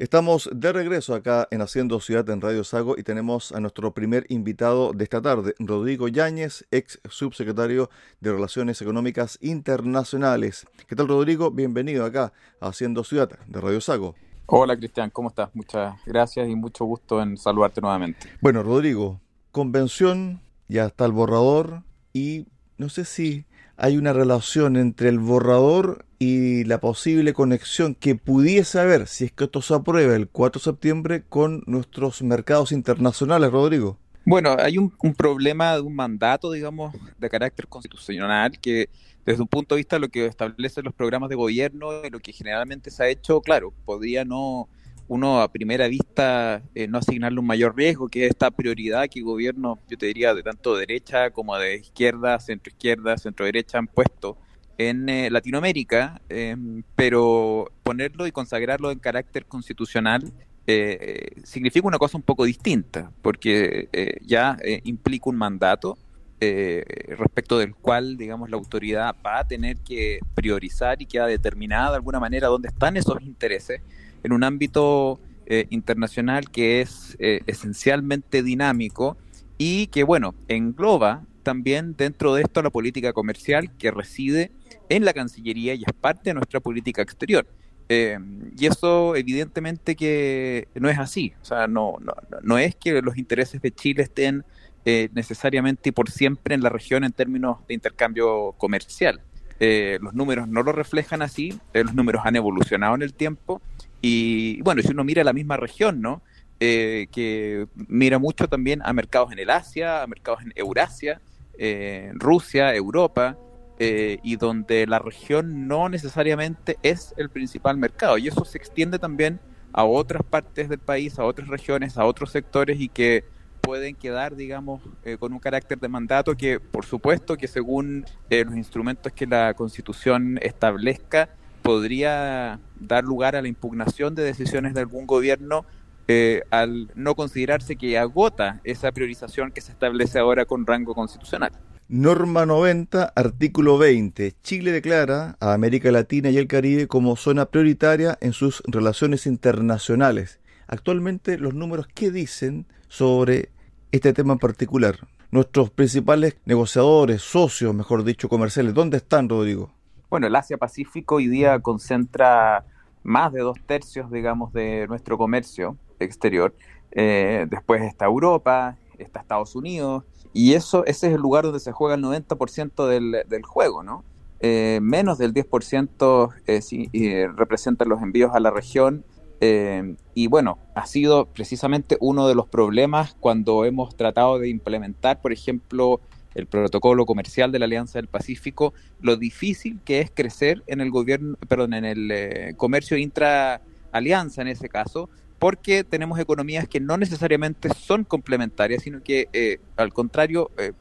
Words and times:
Estamos 0.00 0.48
de 0.50 0.72
regreso 0.72 1.14
acá 1.14 1.46
en 1.50 1.60
Haciendo 1.60 2.00
Ciudad 2.00 2.26
en 2.30 2.40
Radio 2.40 2.64
Sago 2.64 2.96
y 2.96 3.02
tenemos 3.02 3.52
a 3.52 3.60
nuestro 3.60 3.92
primer 3.92 4.24
invitado 4.30 4.94
de 4.94 5.04
esta 5.04 5.20
tarde, 5.20 5.54
Rodrigo 5.58 6.08
Yáñez, 6.08 6.66
ex 6.70 6.98
subsecretario 7.04 7.90
de 8.18 8.32
Relaciones 8.32 8.80
Económicas 8.80 9.36
Internacionales. 9.42 10.66
¿Qué 10.88 10.96
tal, 10.96 11.06
Rodrigo? 11.06 11.50
Bienvenido 11.50 12.06
acá 12.06 12.32
a 12.62 12.68
Haciendo 12.68 13.04
Ciudad 13.04 13.28
de 13.46 13.60
Radio 13.60 13.82
Sago. 13.82 14.14
Hola, 14.46 14.74
Cristian, 14.74 15.10
¿cómo 15.10 15.28
estás? 15.28 15.50
Muchas 15.52 15.96
gracias 16.06 16.48
y 16.48 16.56
mucho 16.56 16.86
gusto 16.86 17.20
en 17.20 17.36
saludarte 17.36 17.82
nuevamente. 17.82 18.26
Bueno, 18.40 18.62
Rodrigo, 18.62 19.20
convención, 19.52 20.40
ya 20.66 20.86
está 20.86 21.04
el 21.04 21.12
borrador 21.12 21.82
y 22.14 22.46
no 22.78 22.88
sé 22.88 23.04
si 23.04 23.44
hay 23.80 23.96
una 23.96 24.12
relación 24.12 24.76
entre 24.76 25.08
el 25.08 25.18
borrador 25.18 26.04
y 26.18 26.64
la 26.64 26.80
posible 26.80 27.32
conexión 27.32 27.94
que 27.94 28.14
pudiese 28.14 28.78
haber, 28.78 29.06
si 29.06 29.24
es 29.24 29.32
que 29.32 29.44
esto 29.44 29.62
se 29.62 29.74
aprueba 29.74 30.14
el 30.14 30.28
4 30.28 30.60
de 30.60 30.64
septiembre, 30.64 31.22
con 31.26 31.62
nuestros 31.66 32.20
mercados 32.20 32.72
internacionales, 32.72 33.50
Rodrigo. 33.50 33.98
Bueno, 34.26 34.54
hay 34.58 34.76
un, 34.76 34.90
problema 35.16 35.74
de 35.74 35.80
un 35.80 35.94
mandato, 35.94 36.52
digamos, 36.52 36.94
de 37.18 37.30
carácter 37.30 37.66
constitucional 37.68 38.58
que 38.60 38.90
desde 39.24 39.40
un 39.40 39.48
punto 39.48 39.74
de 39.74 39.78
vista 39.78 39.96
de 39.96 40.00
lo 40.00 40.08
que 40.10 40.26
establecen 40.26 40.84
los 40.84 40.92
programas 40.92 41.30
de 41.30 41.36
gobierno 41.36 42.04
y 42.04 42.10
lo 42.10 42.20
que 42.20 42.32
generalmente 42.32 42.90
se 42.90 43.02
ha 43.02 43.08
hecho, 43.08 43.40
claro, 43.40 43.72
podría 43.86 44.26
no 44.26 44.68
uno 45.10 45.40
a 45.40 45.50
primera 45.50 45.88
vista 45.88 46.62
eh, 46.72 46.86
no 46.86 46.98
asignarle 46.98 47.40
un 47.40 47.46
mayor 47.46 47.76
riesgo, 47.76 48.06
que 48.06 48.26
es 48.26 48.30
esta 48.30 48.52
prioridad 48.52 49.08
que 49.08 49.18
el 49.18 49.24
gobierno, 49.24 49.80
yo 49.88 49.98
te 49.98 50.06
diría, 50.06 50.34
de 50.34 50.44
tanto 50.44 50.76
derecha 50.76 51.30
como 51.30 51.56
de 51.58 51.78
izquierda, 51.78 52.38
centro 52.38 52.70
izquierda, 52.70 53.18
centro 53.18 53.44
derecha 53.44 53.78
han 53.78 53.88
puesto 53.88 54.38
en 54.78 55.08
eh, 55.08 55.28
Latinoamérica, 55.28 56.22
em, 56.28 56.84
pero 56.94 57.72
ponerlo 57.82 58.24
y 58.28 58.30
consagrarlo 58.30 58.92
en 58.92 59.00
carácter 59.00 59.46
constitucional 59.46 60.32
eh, 60.68 61.30
significa 61.42 61.88
una 61.88 61.98
cosa 61.98 62.16
un 62.16 62.22
poco 62.22 62.44
distinta, 62.44 63.10
porque 63.20 63.88
ya 64.24 64.58
implica 64.84 65.28
un 65.28 65.36
mandato 65.36 65.98
respecto 66.38 67.58
del 67.58 67.74
cual, 67.74 68.16
digamos, 68.16 68.48
la 68.48 68.56
autoridad 68.56 69.16
va 69.26 69.40
a 69.40 69.48
tener 69.48 69.78
que 69.78 70.20
priorizar 70.36 71.02
y 71.02 71.06
queda 71.06 71.26
determinada 71.26 71.90
de 71.90 71.96
alguna 71.96 72.20
manera 72.20 72.46
dónde 72.46 72.68
están 72.68 72.96
esos 72.96 73.20
intereses 73.22 73.82
en 74.22 74.32
un 74.32 74.44
ámbito 74.44 75.20
eh, 75.52 75.66
internacional 75.70 76.48
que 76.48 76.80
es 76.80 77.16
eh, 77.18 77.40
esencialmente 77.48 78.44
dinámico 78.44 79.16
y 79.58 79.88
que, 79.88 80.04
bueno, 80.04 80.32
engloba 80.46 81.24
también 81.42 81.96
dentro 81.96 82.34
de 82.34 82.42
esto 82.42 82.62
la 82.62 82.70
política 82.70 83.12
comercial 83.12 83.76
que 83.76 83.90
reside 83.90 84.52
en 84.88 85.04
la 85.04 85.12
Cancillería 85.12 85.74
y 85.74 85.82
es 85.84 85.92
parte 85.92 86.30
de 86.30 86.34
nuestra 86.34 86.60
política 86.60 87.02
exterior. 87.02 87.48
Eh, 87.88 88.16
y 88.56 88.66
eso 88.66 89.16
evidentemente 89.16 89.96
que 89.96 90.68
no 90.76 90.88
es 90.88 91.00
así, 91.00 91.32
o 91.42 91.44
sea, 91.44 91.66
no, 91.66 91.96
no, 92.00 92.12
no 92.44 92.56
es 92.56 92.76
que 92.76 93.02
los 93.02 93.18
intereses 93.18 93.60
de 93.60 93.72
Chile 93.72 94.04
estén 94.04 94.44
necesariamente 94.84 95.88
y 95.88 95.92
por 95.92 96.10
siempre 96.12 96.54
en 96.54 96.62
la 96.62 96.68
región 96.68 97.02
en 97.02 97.10
términos 97.10 97.58
de 97.66 97.74
intercambio 97.74 98.54
comercial. 98.56 99.20
los 99.58 100.14
números 100.14 100.46
no 100.46 100.62
lo 100.62 100.70
reflejan 100.70 101.22
así, 101.22 101.58
los 101.74 101.92
números 101.92 102.22
han 102.24 102.36
evolucionado 102.36 102.94
en 102.94 103.02
el 103.02 103.12
tiempo 103.14 103.60
y 104.02 104.60
bueno, 104.62 104.82
si 104.82 104.92
uno 104.92 105.04
mira 105.04 105.24
la 105.24 105.32
misma 105.32 105.56
región, 105.56 106.00
¿no? 106.00 106.22
Eh, 106.62 107.06
que 107.10 107.66
mira 107.88 108.18
mucho 108.18 108.46
también 108.46 108.82
a 108.84 108.92
mercados 108.92 109.32
en 109.32 109.38
el 109.38 109.48
Asia, 109.48 110.02
a 110.02 110.06
mercados 110.06 110.42
en 110.42 110.52
Eurasia, 110.54 111.22
eh, 111.56 112.10
Rusia, 112.12 112.74
Europa, 112.74 113.38
eh, 113.78 114.18
y 114.22 114.36
donde 114.36 114.86
la 114.86 114.98
región 114.98 115.66
no 115.66 115.88
necesariamente 115.88 116.76
es 116.82 117.14
el 117.16 117.30
principal 117.30 117.78
mercado. 117.78 118.18
Y 118.18 118.28
eso 118.28 118.44
se 118.44 118.58
extiende 118.58 118.98
también 118.98 119.40
a 119.72 119.84
otras 119.84 120.22
partes 120.22 120.68
del 120.68 120.80
país, 120.80 121.18
a 121.18 121.24
otras 121.24 121.48
regiones, 121.48 121.96
a 121.96 122.04
otros 122.04 122.30
sectores 122.30 122.78
y 122.78 122.90
que 122.90 123.24
pueden 123.62 123.94
quedar, 123.94 124.36
digamos, 124.36 124.82
con 125.18 125.32
un 125.32 125.38
carácter 125.38 125.78
de 125.78 125.88
mandato 125.88 126.36
que, 126.36 126.60
por 126.60 126.84
supuesto, 126.84 127.36
que 127.36 127.46
según 127.46 128.04
los 128.28 128.56
instrumentos 128.56 129.12
que 129.12 129.26
la 129.26 129.54
Constitución 129.54 130.38
establezca, 130.42 131.30
podría 131.62 132.60
dar 132.78 133.04
lugar 133.04 133.36
a 133.36 133.42
la 133.42 133.48
impugnación 133.48 134.14
de 134.14 134.22
decisiones 134.22 134.74
de 134.74 134.80
algún 134.80 135.06
gobierno 135.06 135.64
eh, 136.08 136.42
al 136.50 136.90
no 136.96 137.14
considerarse 137.14 137.76
que 137.76 137.96
agota 137.96 138.60
esa 138.64 138.90
priorización 138.90 139.52
que 139.52 139.60
se 139.60 139.70
establece 139.70 140.18
ahora 140.18 140.44
con 140.44 140.66
rango 140.66 140.94
constitucional. 140.94 141.52
Norma 141.88 142.46
90, 142.46 143.12
artículo 143.14 143.78
20. 143.78 144.34
Chile 144.42 144.72
declara 144.72 145.36
a 145.40 145.52
América 145.52 145.90
Latina 145.90 146.30
y 146.30 146.38
el 146.38 146.46
Caribe 146.46 146.86
como 146.86 147.16
zona 147.16 147.46
prioritaria 147.46 148.16
en 148.20 148.32
sus 148.32 148.62
relaciones 148.66 149.26
internacionales. 149.26 150.40
Actualmente, 150.66 151.38
los 151.38 151.54
números, 151.54 151.88
¿qué 151.92 152.10
dicen 152.10 152.66
sobre 152.88 153.50
este 153.90 154.12
tema 154.12 154.34
en 154.34 154.38
particular? 154.38 154.98
Nuestros 155.32 155.70
principales 155.70 156.36
negociadores, 156.44 157.22
socios, 157.22 157.74
mejor 157.74 158.04
dicho, 158.04 158.28
comerciales, 158.28 158.74
¿dónde 158.74 158.96
están, 158.98 159.28
Rodrigo? 159.28 159.72
Bueno, 160.10 160.26
el 160.26 160.34
Asia-Pacífico 160.34 161.14
hoy 161.14 161.28
día 161.28 161.60
concentra 161.60 162.64
más 163.04 163.32
de 163.32 163.42
dos 163.42 163.56
tercios, 163.64 164.10
digamos, 164.10 164.52
de 164.52 164.88
nuestro 164.88 165.16
comercio 165.16 165.76
exterior. 166.00 166.52
Eh, 166.90 167.46
después 167.48 167.82
está 167.82 168.06
Europa, 168.06 168.76
está 168.98 169.20
Estados 169.20 169.54
Unidos, 169.54 170.02
y 170.32 170.54
eso, 170.54 170.84
ese 170.84 171.06
es 171.06 171.14
el 171.14 171.20
lugar 171.20 171.44
donde 171.44 171.60
se 171.60 171.70
juega 171.70 171.94
el 171.94 172.02
90% 172.02 172.88
del, 172.88 173.22
del 173.28 173.42
juego, 173.44 173.84
¿no? 173.84 174.02
Eh, 174.40 174.80
menos 174.82 175.16
del 175.16 175.32
10% 175.32 176.30
eh, 176.46 176.60
sí, 176.60 176.90
representan 177.36 177.88
los 177.88 178.02
envíos 178.02 178.34
a 178.34 178.40
la 178.40 178.50
región. 178.50 179.04
y 179.40 180.26
bueno, 180.26 180.58
ha 180.74 180.86
sido 180.86 181.26
precisamente 181.26 181.96
uno 182.00 182.26
de 182.26 182.34
los 182.34 182.46
problemas 182.48 183.16
cuando 183.20 183.64
hemos 183.64 183.96
tratado 183.96 184.38
de 184.40 184.48
implementar, 184.48 185.22
por 185.22 185.32
ejemplo, 185.32 186.00
el 186.34 186.46
protocolo 186.46 187.06
comercial 187.06 187.52
de 187.52 187.58
la 187.58 187.64
Alianza 187.64 187.98
del 187.98 188.08
Pacífico, 188.08 188.72
lo 189.00 189.16
difícil 189.16 189.80
que 189.84 190.00
es 190.00 190.10
crecer 190.10 190.62
en 190.66 190.80
el 190.80 190.90
gobierno, 190.90 191.36
perdón, 191.48 191.74
en 191.74 191.84
el 191.84 192.10
eh, 192.10 192.54
comercio 192.56 192.96
intra 192.96 193.60
alianza 193.92 194.42
en 194.42 194.48
ese 194.48 194.68
caso, 194.68 195.10
porque 195.38 195.84
tenemos 195.84 196.18
economías 196.18 196.68
que 196.68 196.80
no 196.80 196.96
necesariamente 196.96 197.70
son 197.70 198.04
complementarias, 198.04 198.82
sino 198.82 199.02
que 199.02 199.28
eh, 199.32 199.58
al 199.76 199.92
contrario, 199.92 200.50
eh, 200.58 200.72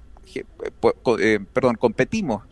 perdón, 1.53 1.75
competimos 1.75 2.43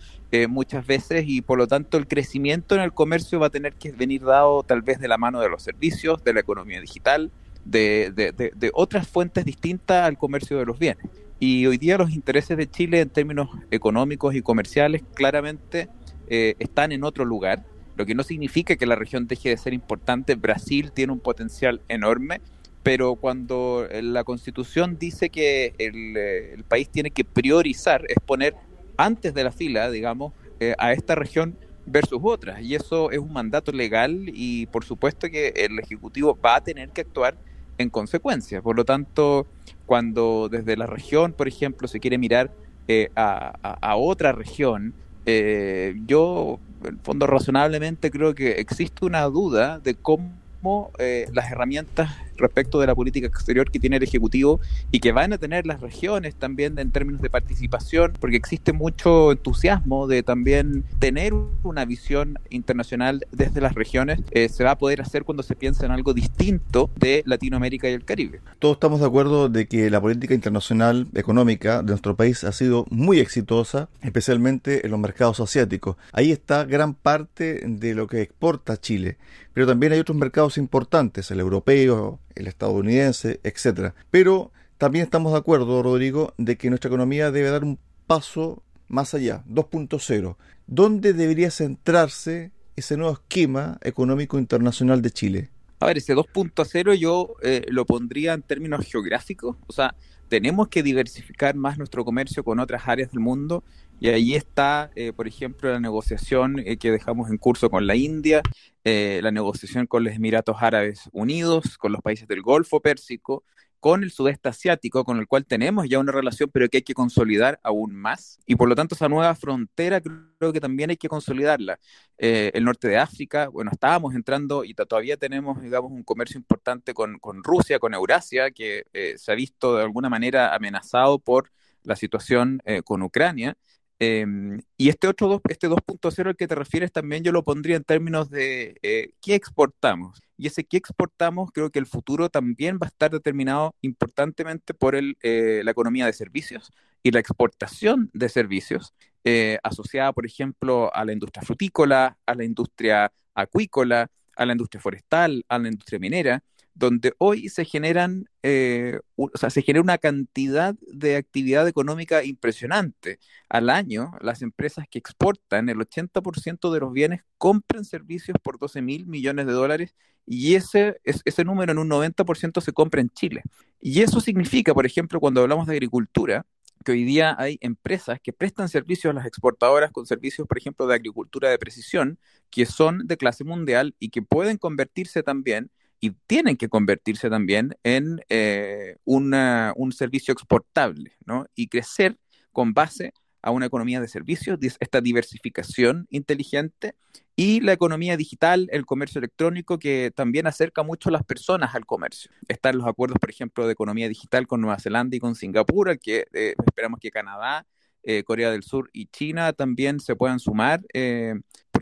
muchas 0.50 0.86
veces 0.86 1.24
y 1.26 1.42
por 1.42 1.58
lo 1.58 1.68
tanto 1.68 1.98
el 1.98 2.06
crecimiento 2.06 2.76
en 2.76 2.82
el 2.82 2.92
comercio 2.92 3.40
va 3.40 3.48
a 3.48 3.50
tener 3.50 3.74
que 3.74 3.94
venir 3.94 4.24
dado 4.24 4.62
tal 4.64 4.82
vez 4.82 5.00
de 5.00 5.08
la 5.08 5.18
mano 5.18 5.40
de 5.40 5.48
los 5.48 5.64
servicios, 5.64 6.22
de 6.24 6.34
la 6.34 6.42
economía 6.42 6.82
digital, 6.82 7.32
de 7.64 8.72
otras 8.74 9.08
fuentes 9.08 9.46
distintas 9.46 10.06
al 10.06 10.18
comercio 10.18 10.58
de 10.58 10.66
los 10.66 10.78
bienes. 10.78 11.06
Y 11.40 11.66
hoy 11.68 11.78
día 11.78 11.98
los 11.98 12.12
intereses 12.12 12.58
de 12.58 12.70
Chile 12.70 13.02
en 13.02 13.10
términos 13.10 13.50
económicos 13.70 14.34
y 14.34 14.42
comerciales 14.42 15.04
claramente 15.14 15.88
eh, 16.28 16.56
están 16.58 16.92
en 16.92 17.04
otro 17.04 17.26
lugar, 17.26 17.64
lo 17.96 18.06
que 18.06 18.16
no 18.16 18.24
significa 18.24 18.76
que 18.76 18.86
la 18.86 18.96
región 18.96 19.28
deje 19.28 19.50
de 19.50 19.58
ser 19.58 19.74
importante. 19.74 20.36
Brasil 20.36 20.92
tiene 20.92 21.14
un 21.14 21.20
potencial 21.20 21.82
enorme, 21.90 22.42
pero 22.82 23.16
cuando 23.16 23.88
la 23.92 24.24
constitución 24.24 24.98
dice 24.98 25.30
que 25.30 25.74
el, 25.78 26.16
eh, 26.18 26.64
país 26.68 26.90
tiene 26.90 27.12
que 27.12 27.24
priorizar, 27.24 28.04
es 28.08 28.18
poner 28.26 28.56
antes 28.98 29.34
de 29.34 29.44
la 29.44 29.52
fila, 29.52 29.92
digamos, 29.92 30.34
eh, 30.60 30.74
a 30.80 30.92
esta 30.92 31.14
región 31.14 31.56
versus 31.86 32.20
otras. 32.24 32.62
Y 32.62 32.76
eso 32.76 33.12
es 33.12 33.20
un 33.20 33.32
mandato 33.32 33.72
legal 33.72 34.26
y 34.28 34.66
por 34.68 34.86
supuesto 34.86 35.30
que 35.30 35.54
el 35.56 35.78
Ejecutivo 35.80 36.38
va 36.44 36.56
a 36.56 36.64
tener 36.64 36.90
que 36.90 37.02
actuar 37.02 37.38
en 37.78 37.90
consecuencia. 37.90 38.62
Por 38.62 38.76
lo 38.76 38.86
tanto, 38.86 39.48
cuando 39.88 40.50
desde 40.52 40.78
la 40.78 40.86
región, 40.86 41.34
por 41.34 41.48
ejemplo, 41.48 41.88
se 41.88 42.00
quiere 42.00 42.20
mirar 42.20 42.52
eh, 42.88 43.10
a, 43.16 43.96
otra 43.96 44.34
región, 44.34 44.94
eh, 45.26 45.96
yo, 46.06 46.60
en 46.84 47.00
fondo, 47.00 47.26
razonablemente 47.26 48.12
creo 48.12 48.36
que 48.36 48.52
existe 48.60 49.06
una 49.06 49.24
duda 49.24 49.80
de 49.80 49.96
cómo 49.96 50.92
eh, 51.00 51.28
las 51.34 51.50
herramientas 51.50 52.12
respecto 52.38 52.80
de 52.80 52.88
la 52.88 52.96
política 52.96 53.28
exterior 53.28 53.70
que 53.72 53.80
tiene 53.80 53.98
el 53.98 54.04
Ejecutivo 54.04 54.60
y 54.92 55.00
que 55.00 55.12
van 55.12 55.34
a 55.34 55.38
tener 55.38 55.66
las 55.66 55.82
regiones 55.82 56.36
también 56.36 56.78
en 56.80 56.92
términos 56.92 57.22
de 57.22 57.30
participación, 57.30 58.14
porque 58.20 58.38
existe 58.38 58.74
mucho 58.74 59.32
entusiasmo 59.32 60.08
de 60.08 60.24
también 60.24 60.84
tener 61.00 61.34
una 61.64 61.86
visión 61.86 62.40
internacional 62.50 63.26
desde 63.32 63.62
las 63.62 63.76
regiones, 63.76 64.20
eh, 64.32 64.50
se 64.50 64.64
va 64.64 64.72
a 64.72 64.78
poder 64.78 65.02
hacer 65.02 65.24
cuando 65.24 65.44
se 65.44 65.56
piensa 65.56 65.86
en 65.86 65.92
algo 65.92 66.14
distinto 66.14 66.90
de 66.96 67.24
Latinoamérica 67.26 67.90
y 67.90 67.94
el 67.94 68.06
Caribe. 68.06 68.42
Todos 68.60 68.76
estamos 68.76 69.00
de 69.00 69.06
acuerdo 69.06 69.50
de 69.50 69.68
que 69.68 69.90
la 69.90 70.02
política 70.02 70.34
internacional 70.34 71.08
económica 71.14 71.82
de 71.82 71.90
nuestro 71.90 72.16
país 72.16 72.44
ha 72.44 72.52
sido 72.52 72.86
muy 72.90 73.20
exitosa, 73.20 73.90
especialmente 74.02 74.86
en 74.86 74.92
los 74.92 75.00
mercados 75.00 75.40
asiáticos. 75.40 75.98
Ahí 76.12 76.32
está 76.32 76.66
gran 76.66 76.94
parte 76.94 77.62
de 77.66 77.96
lo 77.96 78.08
que 78.08 78.22
exporta 78.22 78.78
Chile, 78.80 79.18
pero 79.54 79.68
también 79.68 79.94
hay 79.94 80.00
otros 80.00 80.18
mercados 80.18 80.58
importantes, 80.58 81.32
el 81.32 81.40
europeo, 81.40 82.20
el 82.38 82.48
estadounidense, 82.48 83.40
etcétera. 83.44 83.96
Pero 84.12 84.52
también 84.78 85.04
estamos 85.04 85.32
de 85.32 85.40
acuerdo, 85.40 85.82
Rodrigo, 85.84 86.34
de 86.38 86.58
que 86.58 86.70
nuestra 86.70 86.90
economía 86.90 87.32
debe 87.32 87.50
dar 87.50 87.64
un 87.64 87.80
paso 88.06 88.64
más 88.88 89.14
allá, 89.14 89.44
2.0. 89.50 90.38
¿Dónde 90.68 91.14
debería 91.14 91.52
centrarse 91.52 92.52
ese 92.76 92.98
nuevo 92.98 93.14
esquema 93.14 93.78
económico 93.82 94.38
internacional 94.38 95.02
de 95.02 95.12
Chile? 95.12 95.50
A 95.80 95.88
ver, 95.88 95.98
ese 95.98 96.16
2.0 96.16 96.96
yo 96.96 97.36
eh, 97.42 97.66
lo 97.70 97.86
pondría 97.86 98.34
en 98.34 98.42
términos 98.42 98.86
geográficos, 98.86 99.58
o 99.68 99.74
sea, 99.74 99.94
tenemos 100.28 100.68
que 100.68 100.84
diversificar 100.84 101.56
más 101.56 101.78
nuestro 101.78 102.04
comercio 102.04 102.44
con 102.44 102.60
otras 102.60 102.88
áreas 102.88 103.12
del 103.12 103.20
mundo 103.20 103.64
y 104.00 104.10
ahí 104.10 104.36
está, 104.36 104.92
eh, 104.96 105.14
por 105.14 105.28
ejemplo, 105.28 105.72
la 105.72 105.80
negociación 105.80 106.60
eh, 106.60 106.78
que 106.78 106.92
dejamos 106.92 107.30
en 107.30 107.38
curso 107.38 107.70
con 107.70 107.88
la 107.88 107.96
India, 107.96 108.42
la 108.84 109.32
negociación 109.32 109.86
con 109.86 110.06
los 110.06 110.14
Emiratos 110.14 110.56
Árabes 110.62 111.10
Unidos, 111.12 111.78
con 111.78 111.92
los 111.92 112.02
países 112.02 112.26
del 112.26 112.42
Golfo 112.42 112.80
Pérsico, 112.80 113.44
con 113.80 114.04
el 114.04 114.12
sudeste 114.12 114.50
asiático, 114.50 115.04
con 115.04 115.18
el 115.20 115.28
cual 115.28 115.46
tenemos 115.46 115.88
ya 115.88 116.00
una 116.00 116.12
relación, 116.12 116.50
pero 116.52 116.68
que 116.70 116.78
hay 116.78 116.84
que 116.84 116.94
consolidar 116.94 117.60
aún 117.64 117.96
más. 117.96 118.40
Y 118.46 118.56
por 118.56 118.68
lo 118.68 118.76
tanto, 118.76 118.96
esa 118.96 119.10
nueva 119.10 119.36
frontera 119.36 120.02
creo 120.02 120.54
que 120.54 120.60
también 120.60 120.90
hay 120.90 120.98
que 120.98 121.10
consolidarla. 121.10 121.80
Eh, 122.18 122.52
el 122.54 122.64
norte 122.64 122.88
de 122.88 122.98
África, 122.98 123.48
bueno, 123.50 123.72
estábamos 123.72 124.16
entrando 124.16 124.64
y 124.64 124.74
todavía 124.74 125.18
tenemos, 125.18 125.62
digamos, 125.62 125.92
un 125.92 126.04
comercio 126.04 126.38
importante 126.38 126.94
con, 126.94 127.20
con 127.20 127.44
Rusia, 127.44 127.80
con 127.80 127.94
Eurasia, 127.94 128.52
que 128.52 128.86
eh, 128.94 129.16
se 129.18 129.32
ha 129.32 129.36
visto 129.36 129.76
de 129.78 129.84
alguna 129.84 130.10
manera 130.10 130.56
amenazado 130.56 131.20
por 131.20 131.52
la 131.84 131.96
situación 131.96 132.62
eh, 132.66 132.82
con 132.84 133.02
Ucrania. 133.04 133.58
Em, 134.00 134.62
y 134.78 134.90
este 134.90 135.08
otro 135.08 135.42
este 135.50 135.68
2.0 135.68 136.28
al 136.28 136.36
que 136.36 136.48
te 136.48 136.54
refieres 136.54 136.92
también 136.92 137.24
yo 137.24 137.32
lo 137.32 137.44
pondría 137.44 137.76
en 137.78 137.84
términos 137.84 138.30
de 138.30 138.78
eh, 138.84 139.12
qué 139.22 139.36
exportamos. 139.36 140.22
Y 140.38 140.48
ese 140.48 140.64
qué 140.64 140.78
exportamos 140.78 141.52
creo 141.52 141.72
que 141.72 141.80
el 141.80 141.88
futuro 141.88 142.30
también 142.30 142.76
va 142.76 142.86
a 142.86 142.90
estar 142.90 143.10
determinado 143.12 143.76
importantemente 143.82 144.74
por 144.76 144.96
el, 144.96 145.18
eh, 145.24 145.62
la 145.64 145.72
economía 145.72 146.06
de 146.06 146.14
servicios 146.14 146.72
y 147.02 147.12
la 147.12 147.20
exportación 147.20 148.12
de 148.14 148.30
servicios 148.30 148.94
eh, 149.24 149.58
asociada, 149.64 150.14
por 150.14 150.26
ejemplo, 150.26 150.94
a 150.94 151.04
la 151.04 151.14
industria 151.14 151.42
frutícola, 151.44 152.18
a 152.26 152.36
la 152.36 152.44
industria 152.44 153.12
acuícola, 153.34 154.10
a 154.36 154.46
la 154.46 154.52
industria 154.54 154.80
forestal, 154.82 155.44
a 155.50 155.58
la 155.58 155.70
industria 155.70 156.00
minera 156.00 156.44
donde 156.78 157.14
hoy 157.18 157.50
se 157.50 157.66
generan, 157.66 158.26
eh, 158.44 159.00
o 159.16 159.30
sea, 159.34 159.50
se 159.50 159.62
genera 159.62 159.82
una 159.82 159.98
cantidad 159.98 160.76
de 160.94 161.16
actividad 161.16 161.68
económica 161.68 162.24
impresionante. 162.24 163.20
Al 163.50 163.70
año, 163.70 164.12
las 164.22 164.42
empresas 164.42 164.86
que 164.90 165.00
exportan 165.00 165.70
el 165.70 165.78
80% 165.78 166.72
de 166.72 166.80
los 166.80 166.94
bienes 166.94 167.22
compran 167.38 167.84
servicios 167.84 168.38
por 168.42 168.60
12 168.60 168.82
mil 168.82 169.08
millones 169.08 169.48
de 169.48 169.54
dólares 169.54 169.96
y 170.26 170.56
ese, 170.56 171.00
ese 171.04 171.44
número 171.44 171.72
en 171.72 171.80
un 171.80 171.90
90% 171.90 172.62
se 172.62 172.74
compra 172.74 173.02
en 173.02 173.10
Chile. 173.10 173.42
Y 173.82 174.02
eso 174.02 174.20
significa, 174.22 174.74
por 174.74 174.86
ejemplo, 174.86 175.20
cuando 175.20 175.42
hablamos 175.42 175.68
de 175.68 175.74
agricultura, 175.74 176.46
que 176.86 176.92
hoy 176.92 177.04
día 177.06 177.36
hay 177.40 177.58
empresas 177.62 178.20
que 178.22 178.34
prestan 178.34 178.70
servicios 178.70 179.12
a 179.12 179.16
las 179.16 179.26
exportadoras 179.26 179.92
con 179.92 180.06
servicios, 180.06 180.48
por 180.48 180.58
ejemplo, 180.58 180.86
de 180.86 180.96
agricultura 180.96 181.50
de 181.50 181.58
precisión, 181.58 182.20
que 182.52 182.66
son 182.66 183.08
de 183.08 183.18
clase 183.18 183.44
mundial 183.44 183.96
y 184.00 184.10
que 184.10 184.22
pueden 184.22 184.58
convertirse 184.58 185.24
también 185.24 185.72
y 186.00 186.12
tienen 186.28 186.58
que 186.58 186.70
convertirse 186.70 187.30
también 187.30 187.76
en 187.84 188.22
eh, 188.30 188.98
un 189.06 189.92
servicio 189.92 190.32
exportable 190.32 191.16
¿no? 191.26 191.48
y 191.56 191.68
crecer 191.68 192.18
con 192.52 192.74
base 192.74 193.14
a 193.42 193.52
una 193.52 193.68
economía 193.68 194.02
de 194.02 194.08
servicios, 194.08 194.60
esta 194.80 195.00
diversificación 195.00 196.08
inteligente 196.10 196.96
y 197.36 197.62
la 197.62 197.72
economía 197.72 198.18
digital, 198.18 198.68
el 198.72 198.86
comercio 198.86 199.20
electrónico, 199.20 199.80
que 199.80 200.12
también 200.14 200.48
acerca 200.48 200.84
mucho 200.84 201.10
a 201.10 201.12
las 201.14 201.24
personas 201.24 201.76
al 201.76 201.86
comercio. 201.86 202.32
Están 202.48 202.78
los 202.78 202.88
acuerdos, 202.88 203.20
por 203.20 203.30
ejemplo, 203.30 203.66
de 203.66 203.74
economía 203.74 204.10
digital 204.10 204.48
con 204.48 204.60
Nueva 204.60 204.80
Zelanda 204.80 205.16
y 205.16 205.20
con 205.20 205.36
Singapur, 205.36 205.98
que 206.00 206.26
eh, 206.34 206.56
esperamos 206.66 207.00
que 207.00 207.12
Canadá 207.12 207.66
eh, 208.10 208.24
Corea 208.24 208.52
del 208.52 208.64
Sur 208.64 208.90
y 208.94 209.08
China 209.08 209.52
también 209.52 210.00
se 210.00 210.16
puedan 210.16 210.40
sumar, 210.40 210.82
eh, 210.94 211.36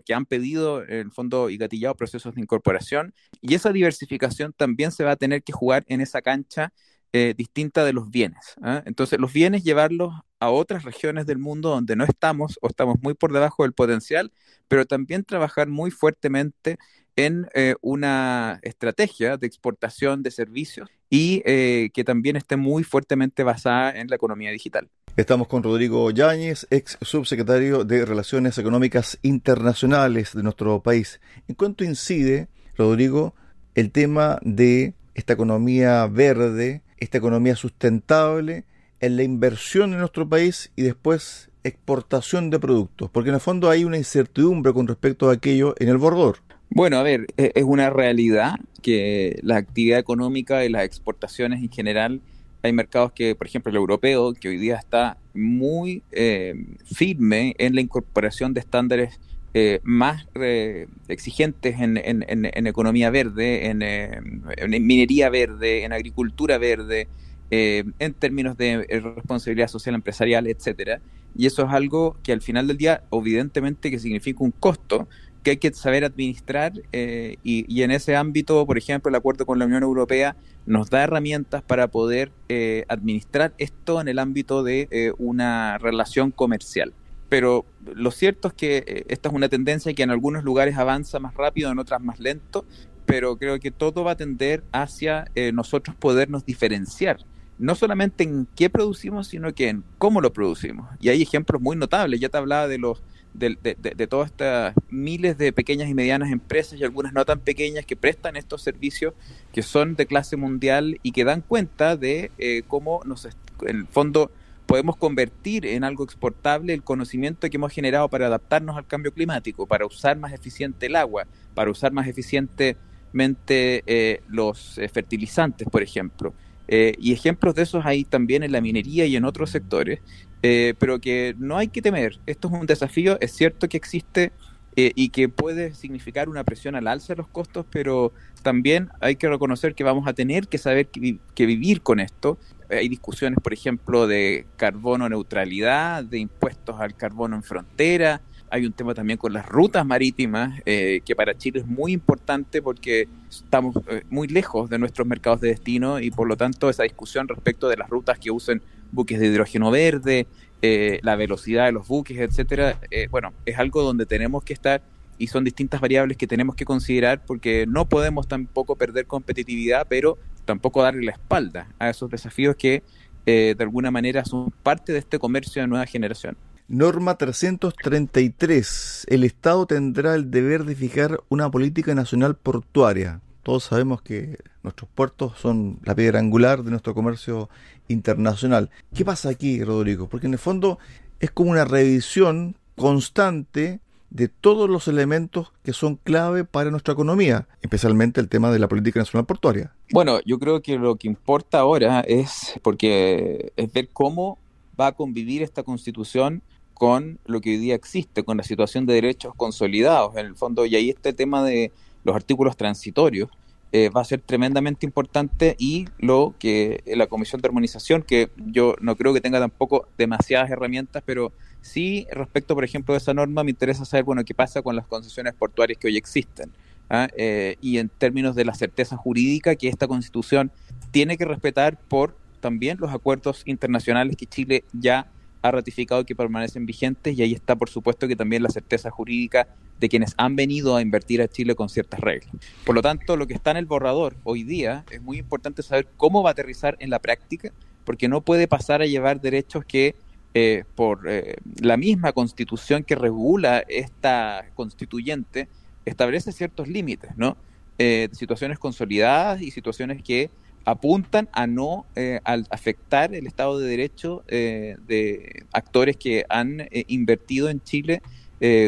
porque 0.06 0.14
han 0.14 0.28
pedido, 0.28 0.84
en 0.84 1.08
el 1.08 1.12
fondo, 1.12 1.50
y 1.50 1.58
gatillado 1.58 1.96
procesos 1.96 2.36
de 2.36 2.42
incorporación. 2.42 3.16
Y 3.42 3.56
esa 3.56 3.72
diversificación 3.72 4.54
también 4.54 4.92
se 4.92 5.04
va 5.04 5.12
a 5.12 5.16
tener 5.16 5.42
que 5.42 5.52
jugar 5.52 5.84
en 5.88 6.00
esa 6.00 6.22
cancha 6.22 6.72
eh, 7.12 7.34
distinta 7.36 7.84
de 7.84 7.94
los 7.94 8.12
bienes. 8.12 8.54
¿ah? 8.62 8.84
Entonces, 8.86 9.20
los 9.20 9.34
bienes 9.34 9.64
llevarlos 9.64 10.14
a 10.40 10.52
otras 10.52 10.84
regiones 10.84 11.26
del 11.26 11.40
mundo 11.40 11.70
donde 11.70 11.96
no 11.96 12.04
estamos 12.04 12.60
o 12.62 12.68
estamos 12.68 12.98
muy 13.02 13.16
por 13.16 13.34
debajo 13.34 13.64
del 13.64 13.74
potencial, 13.74 14.32
pero 14.68 14.86
también 14.86 15.24
trabajar 15.24 15.70
muy 15.70 15.90
fuertemente 15.90 16.78
en 17.16 17.48
una 17.82 18.60
estrategia 18.62 19.38
de 19.38 19.48
exportación 19.48 20.22
de 20.22 20.30
servicios 20.30 20.90
y 21.10 21.42
que 21.42 22.04
también 22.06 22.36
esté 22.36 22.56
muy 22.56 22.84
fuertemente 22.84 23.44
basada 23.44 23.92
en 23.92 24.08
la 24.08 24.16
economía 24.16 24.52
digital. 24.52 24.90
Estamos 25.18 25.48
con 25.48 25.64
Rodrigo 25.64 26.12
Yáñez, 26.12 26.68
ex 26.70 26.98
subsecretario 27.02 27.86
de 27.86 28.04
Relaciones 28.04 28.58
Económicas 28.58 29.18
Internacionales 29.22 30.34
de 30.34 30.44
nuestro 30.44 30.82
país. 30.82 31.22
¿En 31.48 31.56
cuánto 31.56 31.86
incide, 31.86 32.50
Rodrigo, 32.78 33.34
el 33.76 33.92
tema 33.92 34.40
de 34.42 34.94
esta 35.14 35.32
economía 35.32 36.06
verde, 36.08 36.82
esta 36.98 37.18
economía 37.18 37.56
sustentable 37.56 38.66
en 39.00 39.16
la 39.16 39.24
inversión 39.24 39.94
en 39.94 40.00
nuestro 40.00 40.28
país 40.28 40.74
y 40.76 40.82
después 40.82 41.50
exportación 41.64 42.50
de 42.50 42.60
productos? 42.60 43.10
Porque 43.10 43.30
en 43.30 43.36
el 43.36 43.42
fondo 43.42 43.70
hay 43.70 43.86
una 43.86 43.98
incertidumbre 43.98 44.74
con 44.74 44.86
respecto 44.86 45.30
a 45.30 45.34
aquello 45.34 45.76
en 45.80 45.88
el 45.88 45.98
bordor. 45.98 46.40
Bueno, 46.70 46.98
a 46.98 47.04
ver, 47.04 47.28
e-, 47.38 47.52
es 47.56 47.64
una 47.64 47.90
realidad 47.90 48.56
que 48.82 49.40
la 49.42 49.58
actividad 49.58 50.00
económica 50.00 50.66
y 50.66 50.70
las 50.70 50.84
exportaciones 50.84 51.62
en 51.62 51.72
general 51.72 52.22
hay 52.66 52.74
mercados 52.74 53.12
que, 53.14 53.36
por 53.36 53.48
ejemplo, 53.48 53.70
el 53.70 53.78
europeo, 53.78 54.34
que 54.34 54.50
hoy 54.50 54.58
día 54.58 54.76
está 54.76 55.18
muy 55.34 56.04
eh, 56.12 56.56
firme 56.84 57.56
en 57.58 57.76
la 57.76 57.82
incorporación 57.82 58.54
de 58.54 58.60
estándares 58.60 59.20
eh, 59.54 59.80
más 59.84 60.28
eh, 60.36 60.88
exigentes 61.08 61.80
en, 61.80 62.68
economía 62.68 63.10
verde, 63.10 63.68
en, 63.68 64.86
minería 64.86 65.30
verde, 65.30 65.84
en 65.84 65.94
agricultura 65.94 66.58
verde, 66.58 67.08
en 67.52 68.14
términos 68.16 68.58
de 68.58 68.86
responsabilidad 69.16 69.68
social 69.68 69.96
empresarial, 69.96 70.48
etcétera. 70.48 71.00
Y 71.38 71.46
eso 71.46 71.66
es 71.66 71.72
algo 71.72 72.18
que 72.24 72.34
al 72.34 72.42
final 72.42 72.68
del 72.68 72.78
día, 72.78 73.04
evidentemente, 73.12 73.92
que 73.92 74.00
significa 74.00 74.44
un 74.44 74.52
costo, 74.52 75.08
que 75.46 75.52
hay 75.52 75.58
que 75.58 75.72
saber 75.74 76.04
administrar 76.04 76.74
eh, 76.92 77.38
y, 77.44 77.84
en 77.84 77.92
ese 77.92 78.16
ámbito, 78.16 78.66
por 78.66 78.80
ejemplo, 78.80 79.10
el 79.10 79.16
acuerdo 79.16 79.46
con 79.46 79.60
la 79.60 79.66
Unión 79.66 79.84
Europea 79.84 80.36
nos 80.66 80.90
da 80.90 81.04
herramientas 81.04 81.62
para 81.62 81.88
poder 81.88 82.32
eh, 82.50 82.84
administrar 82.90 83.54
esto 83.60 84.02
en 84.02 84.08
el 84.08 84.18
ámbito 84.18 84.64
de 84.64 84.88
eh, 84.90 85.14
una 85.20 85.78
relación 85.78 86.32
comercial. 86.32 86.96
Pero 87.30 87.64
lo 87.94 88.10
cierto 88.10 88.48
es 88.48 88.54
que 88.56 89.06
esta 89.08 89.30
es 89.30 89.36
una 89.36 89.48
tendencia 89.48 89.94
que 89.94 90.02
en 90.02 90.10
algunos 90.10 90.44
lugares 90.44 90.78
avanza 90.78 91.20
más 91.20 91.36
rápido, 91.36 91.72
en 91.72 91.78
otras 91.78 92.02
más 92.02 92.20
lento, 92.20 92.66
pero 93.06 93.38
creo 93.38 93.60
que 93.60 93.70
todo 93.70 94.04
va 94.04 94.12
a 94.12 94.18
tender 94.18 94.64
hacia 94.72 95.26
nosotros 95.54 95.96
podernos 95.96 96.46
diferenciar 96.46 97.18
no 97.58 97.76
solamente 97.76 98.24
en 98.24 98.48
qué 98.56 98.70
producimos, 98.70 99.28
sino 99.28 99.54
que 99.54 99.70
en 99.70 99.84
cómo 99.98 100.22
lo 100.22 100.34
producimos. 100.34 100.90
Y 101.00 101.10
hay 101.10 101.22
ejemplos 101.22 101.62
muy 101.62 101.76
notables. 101.76 102.20
Ya 102.20 102.30
te 102.30 102.38
hablaba 102.38 102.68
de 102.68 102.78
los 102.78 103.02
de, 103.38 104.08
todas 104.10 104.32
estas 104.32 104.74
miles 104.90 105.38
de 105.38 105.52
pequeñas 105.52 105.90
y 105.90 105.94
medianas 105.94 106.32
empresas 106.32 106.80
y 106.80 106.84
algunas 106.84 107.14
no 107.14 107.26
tan 107.26 107.40
pequeñas 107.40 107.86
que 107.86 107.96
prestan 107.96 108.38
estos 108.38 108.62
servicios 108.62 109.14
que 109.52 109.62
son 109.62 109.96
de 109.96 110.06
clase 110.06 110.38
mundial 110.38 111.00
y 111.04 111.12
que 111.12 111.26
dan 111.26 111.42
cuenta 111.42 111.98
de 111.98 112.32
eh, 112.38 112.64
cómo 112.68 113.02
nos, 113.06 113.26
en 113.26 113.78
el 113.78 113.88
fondo 113.88 114.32
podemos 114.66 114.96
convertir 114.98 115.66
en 115.66 115.84
algo 115.84 116.04
exportable 116.04 116.74
el 116.74 116.84
conocimiento 116.84 117.50
que 117.50 117.58
hemos 117.58 117.72
generado 117.72 118.10
para 118.10 118.28
adaptarnos 118.28 118.78
al 118.78 118.88
cambio 118.88 119.14
climático, 119.14 119.68
para 119.68 119.86
usar 119.86 120.18
más 120.18 120.34
eficiente 120.34 120.88
el 120.88 120.96
agua, 120.96 121.28
para 121.54 121.70
usar 121.70 121.92
más 121.92 122.08
eficientemente 122.08 123.84
eh, 123.86 124.22
los 124.28 124.78
eh, 124.78 124.88
fertilizantes, 124.90 125.68
por 125.70 125.84
ejemplo. 125.84 126.34
Y 126.68 127.14
ejemplos 127.14 127.56
de 127.56 127.64
esos 127.64 127.86
hay 127.86 128.04
también 128.04 128.44
en 128.44 128.52
la 128.52 128.62
minería 128.62 129.06
y 129.06 129.16
en 129.16 129.26
otros 129.26 129.52
sectores, 129.52 130.00
eh, 130.48 130.76
pero 130.78 131.00
que 131.00 131.36
no 131.40 131.58
hay 131.58 131.70
que 131.70 131.82
temer. 131.82 132.20
Esto 132.26 132.48
es 132.50 132.54
un 132.54 132.68
desafío, 132.68 133.18
es 133.20 133.32
cierto 133.32 133.68
que 133.68 133.78
existe 133.78 134.32
eh, 134.76 134.92
y 134.94 135.10
que 135.10 135.28
puede 135.28 135.74
significar 135.74 136.30
una 136.30 136.44
presión 136.44 136.76
al 136.76 136.88
alza 136.88 137.14
de 137.14 137.18
los 137.18 137.28
costos, 137.28 137.66
pero 137.72 138.14
también 138.44 138.90
hay 139.00 139.16
que 139.16 139.28
reconocer 139.28 139.74
que 139.74 139.84
vamos 139.84 140.08
a 140.08 140.14
tener 140.14 140.48
que 140.48 140.60
saber 140.60 140.88
que, 140.88 141.46
vivir 141.46 141.82
con 141.82 142.00
esto. 142.00 142.38
Hay 142.70 142.90
discusiones, 142.90 143.40
por 143.42 143.54
ejemplo, 143.54 144.06
de 144.06 144.46
carbono 144.56 145.10
neutralidad, 145.10 146.04
de 146.04 146.20
impuestos 146.20 146.80
al 146.80 146.96
carbono 146.96 147.36
en 147.36 147.44
frontera. 147.44 148.22
Hay 148.50 148.66
un 148.66 148.74
tema 148.74 148.94
también 148.94 149.18
con 149.18 149.34
las 149.34 149.46
rutas 149.48 149.86
marítimas, 149.86 150.62
eh, 150.66 151.02
que 151.04 151.16
para 151.16 151.38
Chile 151.38 151.60
es 151.60 151.66
muy 151.66 151.94
importante 151.94 152.62
porque 152.62 153.08
estamos 153.30 153.76
muy 154.10 154.28
lejos 154.28 154.70
de 154.70 154.78
nuestros 154.80 155.08
mercados 155.08 155.42
de 155.42 155.50
destino 155.50 156.00
y 156.00 156.12
por 156.12 156.28
lo 156.28 156.38
tanto 156.38 156.70
esa 156.70 156.84
discusión 156.84 157.28
respecto 157.28 157.68
de 157.68 157.78
las 157.78 157.90
rutas 157.90 158.20
que 158.20 158.32
usen 158.32 158.62
buques 158.92 159.20
de 159.20 159.28
hidrógeno 159.28 159.72
verde, 159.72 160.28
eh, 160.62 161.00
la 161.04 161.16
velocidad 161.16 161.66
de 161.66 161.74
los 161.74 161.88
buques, 161.88 162.18
etcétera, 162.18 162.80
eh, 162.90 163.08
bueno, 163.12 163.34
es 163.46 163.60
algo 163.60 163.84
donde 163.84 164.06
tenemos 164.06 164.44
que 164.44 164.54
estar 164.54 164.82
y 165.18 165.28
son 165.28 165.44
distintas 165.44 165.80
variables 165.80 166.18
que 166.18 166.28
tenemos 166.28 166.56
que 166.56 166.66
considerar 166.66 167.24
porque 167.24 167.66
no 167.68 167.88
podemos 167.88 168.28
tampoco 168.28 168.76
perder 168.76 169.06
competitividad, 169.06 169.86
pero 169.88 170.18
tampoco 170.46 170.82
darle 170.82 171.06
la 171.06 171.12
espalda 171.12 171.68
a 171.78 171.90
esos 171.90 172.10
desafíos 172.10 172.56
que 172.56 172.84
eh, 173.26 173.54
de 173.58 173.64
alguna 173.64 173.92
manera 173.92 174.26
son 174.26 174.52
parte 174.64 174.92
de 174.92 175.00
este 175.00 175.20
comercio 175.20 175.62
de 175.62 175.68
nueva 175.68 175.86
generación. 175.86 176.38
Norma 176.68 177.16
333. 177.16 179.06
El 179.08 179.24
Estado 179.24 179.68
tendrá 179.68 180.16
el 180.16 180.32
deber 180.32 180.66
de 180.66 180.76
fijar 180.76 181.22
una 181.30 181.52
política 181.52 181.94
nacional 181.94 182.36
portuaria. 182.36 183.22
Todos 183.44 183.66
sabemos 183.66 184.02
que 184.02 184.40
nuestros 184.64 184.90
puertos 184.90 185.38
son 185.40 185.78
la 185.84 185.94
piedra 185.94 186.18
angular 186.18 186.64
de 186.64 186.72
nuestro 186.72 186.96
comercio 186.96 187.50
internacional. 187.88 188.72
¿Qué 188.96 189.06
pasa 189.06 189.30
aquí, 189.30 189.64
Rodrigo? 189.64 190.10
Porque 190.10 190.26
en 190.26 190.34
el 190.34 190.40
fondo 190.40 190.80
es 191.20 191.30
como 191.30 191.52
una 191.52 191.66
revisión 191.66 192.56
constante 192.76 193.80
de 194.10 194.28
todos 194.28 194.68
los 194.68 194.88
elementos 194.88 195.54
que 195.64 195.72
son 195.72 195.98
clave 195.98 196.46
para 196.46 196.72
nuestra 196.72 196.94
economía, 196.94 197.48
especialmente 197.62 198.20
el 198.22 198.28
tema 198.28 198.50
de 198.50 198.58
la 198.58 198.68
política 198.68 199.02
nacional 199.02 199.28
portuaria. 199.28 199.72
Bueno, 199.92 200.20
yo 200.26 200.40
creo 200.40 200.64
que 200.64 200.80
lo 200.80 200.96
que 200.96 201.08
importa 201.08 201.60
ahora 201.60 202.00
es 202.02 202.60
porque 202.64 203.54
es 203.56 203.72
ver 203.72 203.90
cómo 203.94 204.40
va 204.80 204.88
a 204.88 204.92
convivir 204.94 205.44
esta 205.44 205.62
constitución 205.62 206.42
con 206.76 207.20
lo 207.26 207.42
que 207.42 207.52
hoy 207.52 207.58
día 207.58 207.74
existe, 207.74 208.24
con 208.24 208.38
la 208.38 208.44
situación 208.44 208.86
de 208.86 208.94
derechos 208.94 209.34
consolidados, 209.36 210.16
en 210.18 210.28
el 210.28 210.36
fondo, 210.36 210.66
y 210.66 210.76
ahí 210.76 210.90
este 210.90 211.14
tema 211.14 211.44
de 211.44 211.72
los 212.04 212.16
artículos 212.16 212.56
transitorios 212.58 213.30
eh, 213.72 213.90
va 213.90 214.02
a 214.02 214.06
ser 214.06 214.22
tremendamente 214.22 214.86
importante 214.86 215.56
y 215.58 215.86
lo 215.98 216.36
que 216.38 216.84
la 216.86 217.08
Comisión 217.08 217.42
de 217.42 217.48
Armonización, 217.48 218.04
que 218.04 218.30
yo 218.38 218.76
no 218.80 218.96
creo 218.96 219.14
que 219.14 219.22
tenga 219.22 219.40
tampoco 219.40 219.88
demasiadas 219.98 220.52
herramientas, 220.52 221.02
pero 221.06 221.32
sí 221.62 222.08
respecto, 222.12 222.56
por 222.56 222.64
ejemplo, 222.64 222.94
de 222.94 223.00
esa 223.00 223.14
norma, 223.14 223.44
me 223.44 223.52
interesa 223.52 223.86
saber, 223.86 224.04
bueno, 224.04 224.24
qué 224.24 224.34
pasa 224.34 224.62
con 224.62 224.76
las 224.76 224.86
concesiones 224.86 225.34
portuarias 225.34 225.80
que 225.80 225.88
hoy 225.88 225.98
existen. 225.98 226.52
¿ah? 226.90 227.08
Eh, 227.18 227.56
y 227.62 227.78
en 227.78 227.90
términos 227.90 228.36
de 228.36 228.46
la 228.46 228.54
certeza 228.54 228.98
jurídica 228.98 229.56
que 229.56 229.68
esta 229.68 229.88
constitución 229.88 230.52
tiene 230.92 231.18
que 231.18 231.26
respetar 231.26 231.78
por 231.78 232.16
también 232.40 232.78
los 232.80 232.94
acuerdos 232.94 233.44
internacionales 233.46 234.16
que 234.16 234.26
Chile 234.26 234.64
ya 234.72 235.08
ha 235.46 235.52
ratificado 235.52 236.04
que 236.06 236.16
permanecen 236.16 236.66
vigentes 236.66 237.16
y 237.16 237.22
ahí 237.22 237.34
está, 237.34 237.56
por 237.56 237.70
supuesto, 237.70 238.08
que 238.08 238.16
también 238.16 238.42
la 238.42 238.50
certeza 238.50 238.90
jurídica 238.90 239.48
de 239.80 239.90
quienes 239.90 240.16
han 240.18 240.36
venido 240.36 240.76
a 240.76 240.82
invertir 240.82 241.22
a 241.22 241.28
Chile 241.28 241.54
con 241.54 241.70
ciertas 241.70 242.00
reglas. 242.00 242.34
Por 242.66 242.74
lo 242.74 242.82
tanto, 242.82 243.16
lo 243.16 243.28
que 243.28 243.36
está 243.36 243.52
en 243.52 243.58
el 243.58 243.68
borrador 243.68 244.16
hoy 244.24 244.44
día 244.44 244.86
es 244.90 245.04
muy 245.04 245.20
importante 245.20 245.62
saber 245.62 245.88
cómo 245.98 246.24
va 246.24 246.32
a 246.32 246.34
aterrizar 246.34 246.78
en 246.80 246.90
la 246.90 246.98
práctica, 246.98 247.52
porque 247.84 248.08
no 248.08 248.22
puede 248.22 248.48
pasar 248.48 248.82
a 248.82 248.88
llevar 248.88 249.22
derechos 249.22 249.64
que 249.66 249.94
eh, 250.34 250.64
por 250.74 251.08
eh, 251.08 251.36
la 251.62 251.78
misma 251.78 252.12
constitución 252.12 252.84
que 252.84 252.96
regula 252.96 253.64
esta 253.68 254.48
constituyente 254.56 255.48
establece 255.86 256.32
ciertos 256.32 256.68
límites, 256.68 257.12
¿no? 257.18 257.38
Eh, 257.78 258.10
situaciones 258.14 258.58
consolidadas 258.58 259.44
y 259.44 259.52
situaciones 259.52 260.02
que 260.02 260.32
apuntan 260.66 261.30
a 261.32 261.48
no 261.48 261.86
eh, 261.96 262.20
afectar 262.24 263.14
el 263.14 263.28
Estado 263.28 263.60
de 263.60 263.68
Derecho 263.68 264.24
eh, 264.28 264.76
de 264.88 265.46
actores 265.54 265.96
que 265.96 266.26
han 266.28 266.62
eh, 266.62 266.86
invertido 266.88 267.50
en 267.50 267.62
Chile 267.62 268.02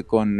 con, 0.07 0.39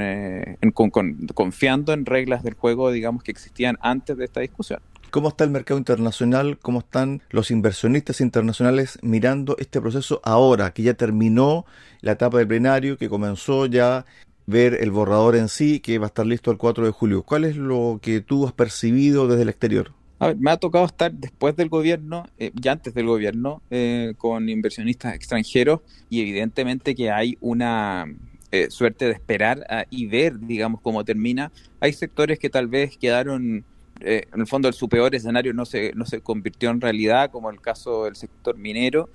confiando 1.36 1.94
en 1.94 2.06
reglas 2.06 2.44
del 2.44 2.56
juego, 2.56 2.92
digamos, 2.92 3.22
que 3.22 3.30
existían 3.30 3.78
antes 3.82 4.18
de 4.18 4.26
esta 4.26 4.40
discusión. 4.40 4.80
¿Cómo 5.12 5.30
está 5.30 5.44
el 5.44 5.52
mercado 5.52 5.78
internacional? 5.78 6.58
¿Cómo 6.58 6.80
están 6.80 7.22
los 7.30 7.52
inversionistas 7.52 8.20
internacionales 8.20 8.98
mirando 9.04 9.56
este 9.60 9.80
proceso 9.80 10.22
ahora, 10.24 10.74
que 10.74 10.82
ya 10.84 10.96
terminó 10.96 11.66
la 12.02 12.14
etapa 12.14 12.40
del 12.40 12.48
plenario, 12.48 12.98
que 12.98 13.10
comenzó 13.10 13.68
ya 13.68 14.06
ver 14.48 14.78
el 14.82 14.92
borrador 14.92 15.36
en 15.36 15.50
sí, 15.50 15.82
que 15.82 16.00
va 16.00 16.06
a 16.06 16.08
estar 16.08 16.26
listo 16.26 16.50
el 16.50 16.58
4 16.58 16.86
de 16.86 16.92
julio? 16.92 17.22
¿Cuál 17.22 17.44
es 17.44 17.58
lo 17.58 18.00
que 18.02 18.22
tú 18.22 18.48
has 18.48 18.54
percibido 18.54 19.28
desde 19.28 19.44
el 19.44 19.50
exterior? 19.50 19.97
A 20.20 20.28
ver, 20.28 20.38
me 20.38 20.50
ha 20.50 20.58
tocado 20.58 20.86
estar 20.86 21.14
después 21.14 21.56
del 21.56 21.70
gobierno, 21.70 22.26
eh, 22.40 22.52
ya 22.56 22.72
antes 22.72 22.94
del 22.96 23.06
gobierno, 23.06 23.62
eh, 23.70 24.14
con 24.18 24.50
inversionistas 24.50 25.14
extranjeros 25.14 25.82
y 26.10 26.22
evidentemente 26.22 26.96
que 26.96 27.12
hay 27.12 27.38
una 27.40 28.06
eh, 28.52 28.72
suerte 28.72 29.06
de 29.06 29.12
esperar 29.12 29.88
y 29.92 30.08
ver, 30.08 30.40
digamos, 30.40 30.82
cómo 30.82 31.04
termina. 31.06 31.52
Hay 31.80 31.94
sectores 31.94 32.40
que 32.40 32.50
tal 32.50 32.68
vez 32.68 32.98
quedaron, 32.98 33.64
en 34.00 34.40
el 34.40 34.48
fondo, 34.48 34.72
su 34.72 34.90
peor 34.90 35.14
escenario 35.14 35.54
no 35.54 35.66
se, 35.66 35.94
no 35.94 36.06
se 36.06 36.22
convirtió 36.22 36.72
en 36.72 36.82
realidad, 36.82 37.30
como 37.30 37.52
el 37.52 37.62
caso 37.62 38.06
del 38.06 38.16
sector 38.16 38.58
minero. 38.58 39.10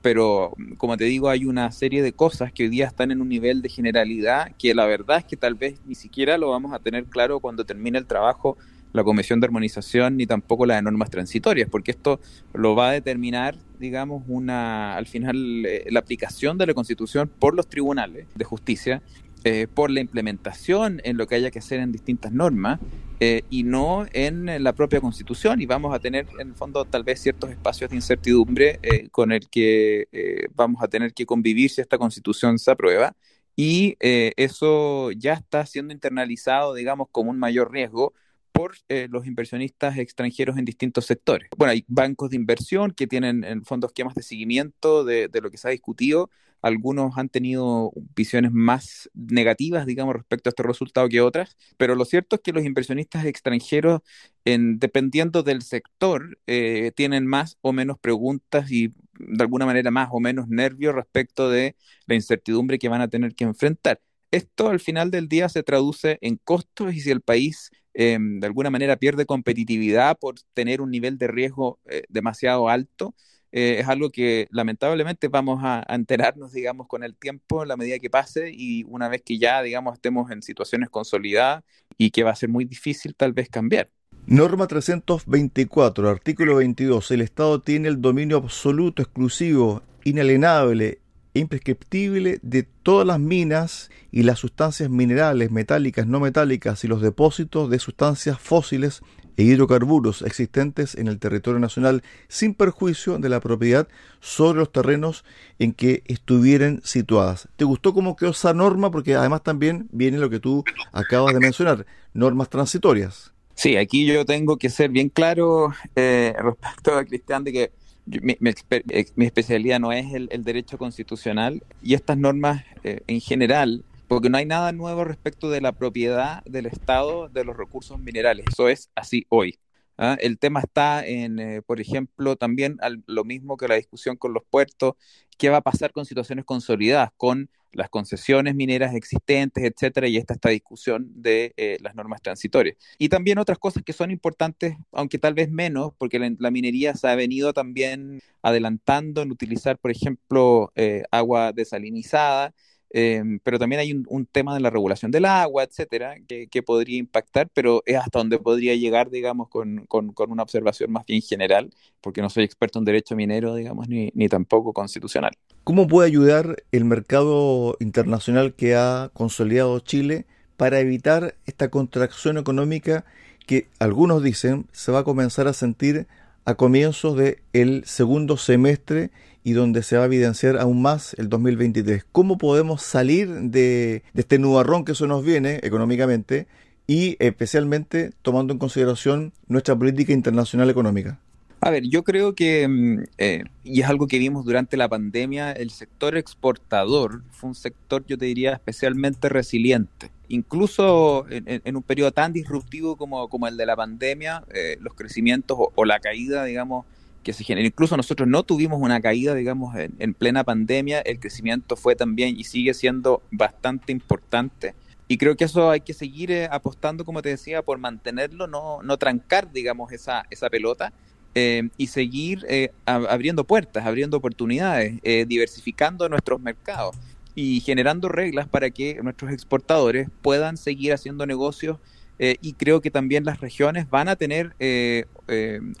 pero 0.00 0.54
como 0.78 0.96
te 0.96 1.04
digo, 1.04 1.28
hay 1.28 1.44
una 1.44 1.70
serie 1.70 2.02
de 2.02 2.12
cosas 2.12 2.50
que 2.52 2.64
hoy 2.64 2.70
día 2.70 2.86
están 2.86 3.10
en 3.10 3.20
un 3.20 3.28
nivel 3.28 3.60
de 3.60 3.68
generalidad 3.68 4.52
que 4.58 4.74
la 4.74 4.86
verdad 4.86 5.18
es 5.18 5.24
que 5.24 5.36
tal 5.36 5.54
vez 5.54 5.80
ni 5.86 5.94
siquiera 5.94 6.38
lo 6.38 6.50
vamos 6.50 6.72
a 6.72 6.80
tener 6.80 7.04
claro 7.04 7.40
cuando 7.40 7.64
termine 7.64 7.98
el 7.98 8.06
trabajo 8.06 8.56
la 8.92 9.04
Comisión 9.04 9.40
de 9.40 9.46
Armonización 9.46 10.16
ni 10.16 10.26
tampoco 10.26 10.66
la 10.66 10.76
de 10.76 10.82
normas 10.82 11.10
transitorias, 11.10 11.68
porque 11.68 11.90
esto 11.90 12.20
lo 12.54 12.74
va 12.74 12.90
a 12.90 12.92
determinar, 12.92 13.56
digamos, 13.78 14.24
una 14.26 14.96
al 14.96 15.06
final 15.06 15.64
eh, 15.66 15.86
la 15.90 16.00
aplicación 16.00 16.58
de 16.58 16.66
la 16.66 16.74
Constitución 16.74 17.30
por 17.38 17.54
los 17.54 17.68
tribunales 17.68 18.26
de 18.34 18.44
justicia, 18.44 19.02
eh, 19.44 19.66
por 19.72 19.90
la 19.90 20.00
implementación 20.00 21.00
en 21.04 21.16
lo 21.16 21.26
que 21.26 21.36
haya 21.36 21.50
que 21.50 21.60
hacer 21.60 21.80
en 21.80 21.92
distintas 21.92 22.32
normas 22.32 22.80
eh, 23.20 23.42
y 23.50 23.62
no 23.62 24.06
en 24.12 24.62
la 24.62 24.72
propia 24.72 25.00
Constitución. 25.00 25.60
Y 25.60 25.66
vamos 25.66 25.94
a 25.94 26.00
tener, 26.00 26.26
en 26.38 26.48
el 26.48 26.54
fondo, 26.54 26.84
tal 26.84 27.04
vez 27.04 27.20
ciertos 27.20 27.50
espacios 27.50 27.90
de 27.90 27.96
incertidumbre 27.96 28.80
con 29.12 29.30
el 29.30 29.48
que 29.48 30.08
vamos 30.54 30.82
a 30.82 30.88
tener 30.88 31.14
que 31.14 31.24
convivir 31.24 31.70
si 31.70 31.80
esta 31.80 31.98
Constitución 31.98 32.58
se 32.58 32.72
aprueba. 32.72 33.14
Y 33.54 33.96
eso 34.00 35.12
ya 35.12 35.34
está 35.34 35.66
siendo 35.66 35.92
internalizado, 35.92 36.74
digamos, 36.74 37.08
como 37.10 37.30
un 37.30 37.38
mayor 37.38 37.72
riesgo 37.72 38.12
por 38.52 38.76
eh, 38.88 39.08
los 39.10 39.26
inversionistas 39.26 39.98
extranjeros 39.98 40.58
en 40.58 40.64
distintos 40.64 41.06
sectores. 41.06 41.48
Bueno, 41.56 41.72
hay 41.72 41.84
bancos 41.88 42.30
de 42.30 42.36
inversión 42.36 42.92
que 42.92 43.06
tienen 43.06 43.44
en 43.44 43.64
fondos 43.64 43.90
esquemas 43.90 44.14
de 44.14 44.22
seguimiento 44.22 45.04
de, 45.04 45.30
lo 45.42 45.50
que 45.50 45.58
se 45.58 45.68
ha 45.68 45.70
discutido. 45.70 46.30
Algunos 46.60 47.16
han 47.16 47.28
tenido 47.28 47.92
visiones 48.16 48.50
más 48.52 49.08
negativas, 49.14 49.86
digamos, 49.86 50.16
respecto 50.16 50.48
a 50.48 50.50
este 50.50 50.64
resultado 50.64 51.08
que 51.08 51.20
otras, 51.20 51.56
pero 51.76 51.94
lo 51.94 52.04
cierto 52.04 52.36
es 52.36 52.42
que 52.42 52.52
los 52.52 52.64
inversionistas 52.64 53.24
extranjeros, 53.26 54.00
en, 54.44 54.80
dependiendo 54.80 55.44
del 55.44 55.62
sector, 55.62 56.38
eh, 56.48 56.90
tienen 56.96 57.26
más 57.26 57.58
o 57.60 57.72
menos 57.72 57.98
preguntas 57.98 58.72
y 58.72 58.88
de 59.18 59.42
alguna 59.42 59.66
manera 59.66 59.90
más 59.92 60.08
o 60.10 60.20
menos 60.20 60.48
nervios 60.48 60.94
respecto 60.94 61.48
de 61.48 61.76
la 62.06 62.16
incertidumbre 62.16 62.78
que 62.78 62.88
van 62.88 63.02
a 63.02 63.08
tener 63.08 63.34
que 63.34 63.44
enfrentar. 63.44 64.00
Esto 64.30 64.68
al 64.68 64.80
final 64.80 65.10
del 65.10 65.28
día 65.28 65.48
se 65.48 65.62
traduce 65.62 66.18
en 66.20 66.36
costos 66.36 66.94
y 66.94 67.00
si 67.00 67.10
el 67.10 67.22
país 67.22 67.70
Em, 68.00 68.38
de 68.38 68.46
alguna 68.46 68.70
manera 68.70 68.94
pierde 68.94 69.26
competitividad 69.26 70.16
por 70.20 70.36
tener 70.54 70.80
un 70.80 70.88
nivel 70.88 71.18
de 71.18 71.26
riesgo 71.26 71.80
eh, 71.86 72.04
demasiado 72.08 72.68
alto, 72.68 73.12
eh, 73.50 73.78
es 73.80 73.88
algo 73.88 74.10
que 74.10 74.46
lamentablemente 74.52 75.26
vamos 75.26 75.58
a, 75.64 75.84
enterarnos, 75.88 76.52
digamos, 76.52 76.86
con 76.86 77.02
el 77.02 77.16
tiempo, 77.16 77.62
en 77.62 77.68
la 77.68 77.76
medida 77.76 77.98
que 77.98 78.08
pase 78.08 78.52
y 78.54 78.84
una 78.84 79.08
vez 79.08 79.22
que 79.22 79.36
ya, 79.36 79.62
digamos, 79.62 79.94
estemos 79.94 80.30
en 80.30 80.42
situaciones 80.42 80.90
consolidadas 80.90 81.64
y 81.96 82.12
que 82.12 82.22
va 82.22 82.30
a 82.30 82.36
ser 82.36 82.50
muy 82.50 82.64
difícil 82.64 83.16
tal 83.16 83.32
vez 83.32 83.48
cambiar. 83.48 83.90
Norma 84.26 84.68
324, 84.68 86.08
artículo 86.08 86.54
22. 86.54 87.10
El 87.10 87.22
Estado 87.22 87.60
tiene 87.62 87.88
el 87.88 88.00
dominio 88.00 88.36
absoluto, 88.36 89.02
exclusivo, 89.02 89.82
inalienable 90.04 91.00
imprescriptible 91.38 92.38
de 92.42 92.62
todas 92.62 93.06
las 93.06 93.18
minas 93.18 93.90
y 94.10 94.22
las 94.22 94.38
sustancias 94.38 94.90
minerales, 94.90 95.50
metálicas, 95.50 96.06
no 96.06 96.20
metálicas 96.20 96.84
y 96.84 96.88
los 96.88 97.02
depósitos 97.02 97.70
de 97.70 97.78
sustancias 97.78 98.38
fósiles 98.38 99.02
e 99.36 99.44
hidrocarburos 99.44 100.22
existentes 100.22 100.96
en 100.96 101.06
el 101.06 101.20
territorio 101.20 101.60
nacional 101.60 102.02
sin 102.26 102.54
perjuicio 102.54 103.18
de 103.18 103.28
la 103.28 103.40
propiedad 103.40 103.86
sobre 104.20 104.58
los 104.58 104.72
terrenos 104.72 105.24
en 105.60 105.72
que 105.72 106.02
estuvieran 106.06 106.80
situadas. 106.82 107.48
¿Te 107.56 107.64
gustó 107.64 107.94
cómo 107.94 108.16
quedó 108.16 108.30
esa 108.30 108.52
norma? 108.52 108.90
Porque 108.90 109.14
además 109.14 109.44
también 109.44 109.88
viene 109.92 110.18
lo 110.18 110.28
que 110.28 110.40
tú 110.40 110.64
acabas 110.92 111.34
de 111.34 111.40
mencionar, 111.40 111.86
normas 112.14 112.50
transitorias. 112.50 113.32
Sí, 113.54 113.76
aquí 113.76 114.06
yo 114.06 114.24
tengo 114.24 114.56
que 114.56 114.70
ser 114.70 114.90
bien 114.90 115.08
claro 115.08 115.72
eh, 115.94 116.34
respecto 116.38 116.96
a 116.96 117.04
Cristian 117.04 117.44
de 117.44 117.52
que 117.52 117.72
mi, 118.20 118.36
mi, 118.40 119.26
especialidad 119.26 119.80
no 119.80 119.92
es 119.92 120.12
el, 120.14 120.44
derecho 120.44 120.78
constitucional 120.78 121.62
y 121.82 121.94
estas 121.94 122.16
normas 122.16 122.64
eh, 122.84 123.00
en 123.06 123.20
general, 123.20 123.84
porque 124.06 124.30
no 124.30 124.38
hay 124.38 124.46
nada 124.46 124.72
nuevo 124.72 125.04
respecto 125.04 125.50
de 125.50 125.60
la 125.60 125.72
propiedad 125.72 126.42
del 126.44 126.66
Estado 126.66 127.28
de 127.28 127.44
los 127.44 127.56
recursos 127.56 127.98
minerales. 128.00 128.46
Eso 128.50 128.68
es 128.68 128.90
así 128.94 129.26
hoy. 129.28 129.58
¿ah? 129.98 130.16
El 130.20 130.38
tema 130.38 130.60
está 130.60 131.06
en, 131.06 131.38
eh, 131.38 131.62
por 131.62 131.80
ejemplo, 131.80 132.36
también 132.36 132.78
lo 133.06 133.24
mismo 133.24 133.56
que 133.56 133.68
la 133.68 133.74
discusión 133.74 134.16
con 134.16 134.32
los 134.32 134.42
puertos, 134.48 134.94
qué 135.36 135.50
va 135.50 135.58
a 135.58 135.62
pasar 135.62 135.92
con 135.92 136.06
situaciones 136.06 136.44
consolidadas, 136.44 137.10
con 137.16 137.50
las 137.72 137.88
concesiones 137.90 138.54
mineras 138.54 138.94
existentes, 138.94 139.64
etcétera, 139.64 140.08
y 140.08 140.16
esta 140.16 140.34
esta 140.34 140.50
discusión 140.50 141.10
de 141.14 141.52
eh, 141.56 141.78
las 141.80 141.94
normas 141.94 142.22
transitorias. 142.22 142.76
Y 142.98 143.08
también 143.08 143.38
otras 143.38 143.58
cosas 143.58 143.82
que 143.82 143.92
son 143.92 144.10
importantes, 144.10 144.76
aunque 144.92 145.18
tal 145.18 145.34
vez 145.34 145.50
menos, 145.50 145.92
porque 145.98 146.18
la, 146.38 146.50
minería 146.50 146.94
se 146.94 147.08
ha 147.08 147.14
venido 147.14 147.52
también 147.52 148.20
adelantando 148.42 149.22
en 149.22 149.30
utilizar, 149.32 149.78
por 149.78 149.90
ejemplo, 149.90 150.72
eh, 150.76 151.02
agua 151.10 151.52
desalinizada, 151.52 152.54
Em, 152.90 153.38
pero 153.40 153.58
también 153.58 153.80
hay 153.80 153.92
un, 153.92 154.26
tema 154.26 154.54
de 154.54 154.60
la 154.60 154.70
regulación 154.70 155.10
del 155.10 155.26
agua, 155.26 155.64
etcétera, 155.64 156.16
que, 156.26 156.62
podría 156.62 156.98
impactar, 156.98 157.48
pero 157.52 157.82
es 157.86 157.96
hasta 157.96 158.18
donde 158.18 158.38
podría 158.38 158.74
llegar, 158.74 159.10
digamos, 159.10 159.48
con, 159.48 159.86
con, 159.86 160.12
una 160.30 160.42
observación 160.42 160.90
más 160.90 161.04
bien 161.06 161.20
general, 161.22 161.70
porque 162.00 162.22
no 162.22 162.30
soy 162.30 162.44
experto 162.44 162.78
en 162.78 162.84
derecho 162.84 163.14
minero, 163.14 163.54
digamos, 163.54 163.88
ni, 163.88 164.10
ni 164.14 164.28
tampoco 164.28 164.72
constitucional. 164.72 165.32
¿Cómo 165.64 165.86
puede 165.86 166.08
ayudar 166.08 166.62
el 166.72 166.84
mercado 166.84 167.76
internacional 167.80 168.54
que 168.54 168.74
ha 168.74 169.10
consolidado 169.12 169.80
Chile 169.80 170.26
para 170.56 170.80
evitar 170.80 171.34
esta 171.46 171.70
contracción 171.70 172.38
económica 172.38 173.04
que 173.46 173.68
algunos 173.78 174.22
dicen 174.22 174.66
se 174.72 174.92
va 174.92 175.00
a 175.00 175.04
comenzar 175.04 175.46
a 175.46 175.52
sentir 175.52 176.06
a 176.44 176.54
comienzos 176.54 177.16
del 177.16 177.38
el 177.52 177.84
segundo 177.84 178.36
semestre 178.36 179.10
y 179.48 179.52
donde 179.54 179.82
se 179.82 179.96
va 179.96 180.02
a 180.02 180.06
evidenciar 180.06 180.58
aún 180.58 180.82
más 180.82 181.14
el 181.14 181.30
2023. 181.30 182.04
¿Cómo 182.12 182.36
podemos 182.36 182.82
salir 182.82 183.28
de, 183.28 184.02
de 184.12 184.20
este 184.20 184.38
nubarrón 184.38 184.84
que 184.84 184.92
eso 184.92 185.06
nos 185.06 185.24
viene 185.24 185.58
económicamente 185.62 186.46
y 186.86 187.16
especialmente 187.18 188.10
tomando 188.20 188.52
en 188.52 188.58
consideración 188.58 189.32
nuestra 189.46 189.74
política 189.74 190.12
internacional 190.12 190.68
económica? 190.68 191.18
A 191.60 191.70
ver, 191.70 191.84
yo 191.88 192.04
creo 192.04 192.34
que, 192.34 192.68
mm, 192.68 193.04
eh, 193.18 193.44
y 193.64 193.80
es 193.80 193.88
algo 193.88 194.06
que 194.06 194.18
vimos 194.18 194.44
durante 194.44 194.76
la 194.76 194.88
pandemia, 194.88 195.50
el 195.52 195.70
sector 195.70 196.16
exportador 196.16 197.22
fue 197.30 197.48
un 197.48 197.54
sector, 197.54 198.04
yo 198.06 198.16
te 198.16 198.26
diría, 198.26 198.52
especialmente 198.52 199.28
resiliente. 199.28 200.10
Incluso 200.28 201.24
en, 201.30 201.74
un 201.74 201.82
periodo 201.82 202.12
tan 202.12 202.34
disruptivo 202.34 202.96
como, 202.96 203.28
como 203.28 203.48
el 203.48 203.56
de 203.56 203.64
la 203.64 203.76
pandemia, 203.76 204.44
eh, 204.52 204.76
los 204.80 204.92
crecimientos 204.92 205.56
o, 205.58 205.84
la 205.86 206.00
caída, 206.00 206.44
digamos, 206.44 206.84
que 207.22 207.32
se 207.32 207.44
generó, 207.44 207.66
incluso 207.66 207.96
nosotros 207.96 208.28
no 208.28 208.42
tuvimos 208.42 208.80
una 208.80 209.00
caída, 209.00 209.34
digamos, 209.34 209.74
en, 209.76 210.14
plena 210.14 210.44
pandemia, 210.44 211.00
el 211.00 211.20
crecimiento 211.20 211.76
fue 211.76 211.96
también 211.96 212.38
y 212.38 212.44
sigue 212.44 212.74
siendo 212.74 213.22
bastante 213.30 213.92
importante. 213.92 214.74
Y 215.08 215.16
creo 215.18 215.36
que 215.36 215.44
eso 215.44 215.70
hay 215.70 215.80
que 215.80 215.94
seguir 215.94 216.30
eh, 216.30 216.48
apostando, 216.50 217.04
como 217.04 217.22
te 217.22 217.30
decía, 217.30 217.62
por 217.62 217.78
mantenerlo, 217.78 218.46
no, 218.46 218.82
no 218.82 218.96
trancar, 218.98 219.50
digamos, 219.52 219.92
esa, 219.92 220.24
esa 220.30 220.50
pelota 220.50 220.92
eh, 221.34 221.68
y 221.76 221.86
seguir 221.86 222.44
eh, 222.48 222.72
abriendo 222.84 223.44
puertas, 223.44 223.86
abriendo 223.86 224.16
oportunidades, 224.16 225.00
diversificando 225.26 226.08
nuestros 226.08 226.40
mercados 226.40 226.96
y 227.34 227.60
generando 227.60 228.08
reglas 228.08 228.48
para 228.48 228.70
que 228.70 229.00
nuestros 229.02 229.32
exportadores 229.32 230.08
puedan 230.22 230.56
seguir 230.56 230.92
haciendo 230.92 231.24
negocios 231.24 231.78
y 232.18 232.54
creo 232.54 232.80
que 232.80 232.90
también 232.90 233.24
las 233.24 233.40
regiones 233.40 233.88
van 233.90 234.08
a 234.08 234.16
tener 234.16 234.54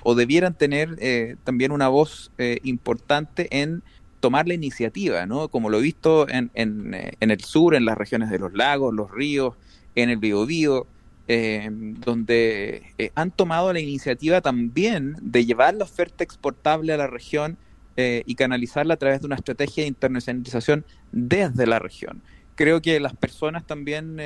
o 0.02 0.14
debieran 0.14 0.54
tener 0.54 1.36
también 1.42 1.72
una 1.72 1.88
voz 1.88 2.30
importante 2.62 3.48
en 3.50 3.82
tomar 4.20 4.46
la 4.46 4.54
iniciativa, 4.54 5.26
¿no? 5.26 5.48
Como 5.48 5.70
lo 5.70 5.78
he 5.78 5.82
visto 5.82 6.28
en, 6.28 6.50
en, 6.54 6.94
en, 7.20 7.30
el 7.30 7.40
sur, 7.40 7.74
en 7.74 7.84
las 7.84 7.98
regiones 7.98 8.30
de 8.30 8.38
los 8.38 8.52
lagos, 8.52 8.94
los 8.94 9.10
ríos, 9.10 9.54
en 9.94 10.10
el 10.10 10.18
Biobío, 10.18 10.86
eh, 11.30 11.68
donde 11.70 12.94
eh, 12.96 13.10
han 13.14 13.30
tomado 13.30 13.70
la 13.74 13.80
iniciativa 13.80 14.40
también 14.40 15.16
de 15.20 15.44
llevar 15.44 15.74
la 15.74 15.84
oferta 15.84 16.24
exportable 16.24 16.92
a 16.94 16.96
la 16.96 17.06
región 17.06 17.58
eh, 17.98 18.22
y 18.24 18.34
canalizarla 18.34 18.94
a 18.94 18.96
través 18.96 19.20
de 19.20 19.26
una 19.26 19.36
estrategia 19.36 19.82
de 19.82 19.88
internacionalización 19.88 20.86
desde 21.12 21.66
la 21.66 21.78
región. 21.80 22.22
Creo 22.58 22.82
que 22.82 22.98
las 22.98 23.14
personas 23.14 23.64
también 23.64 24.20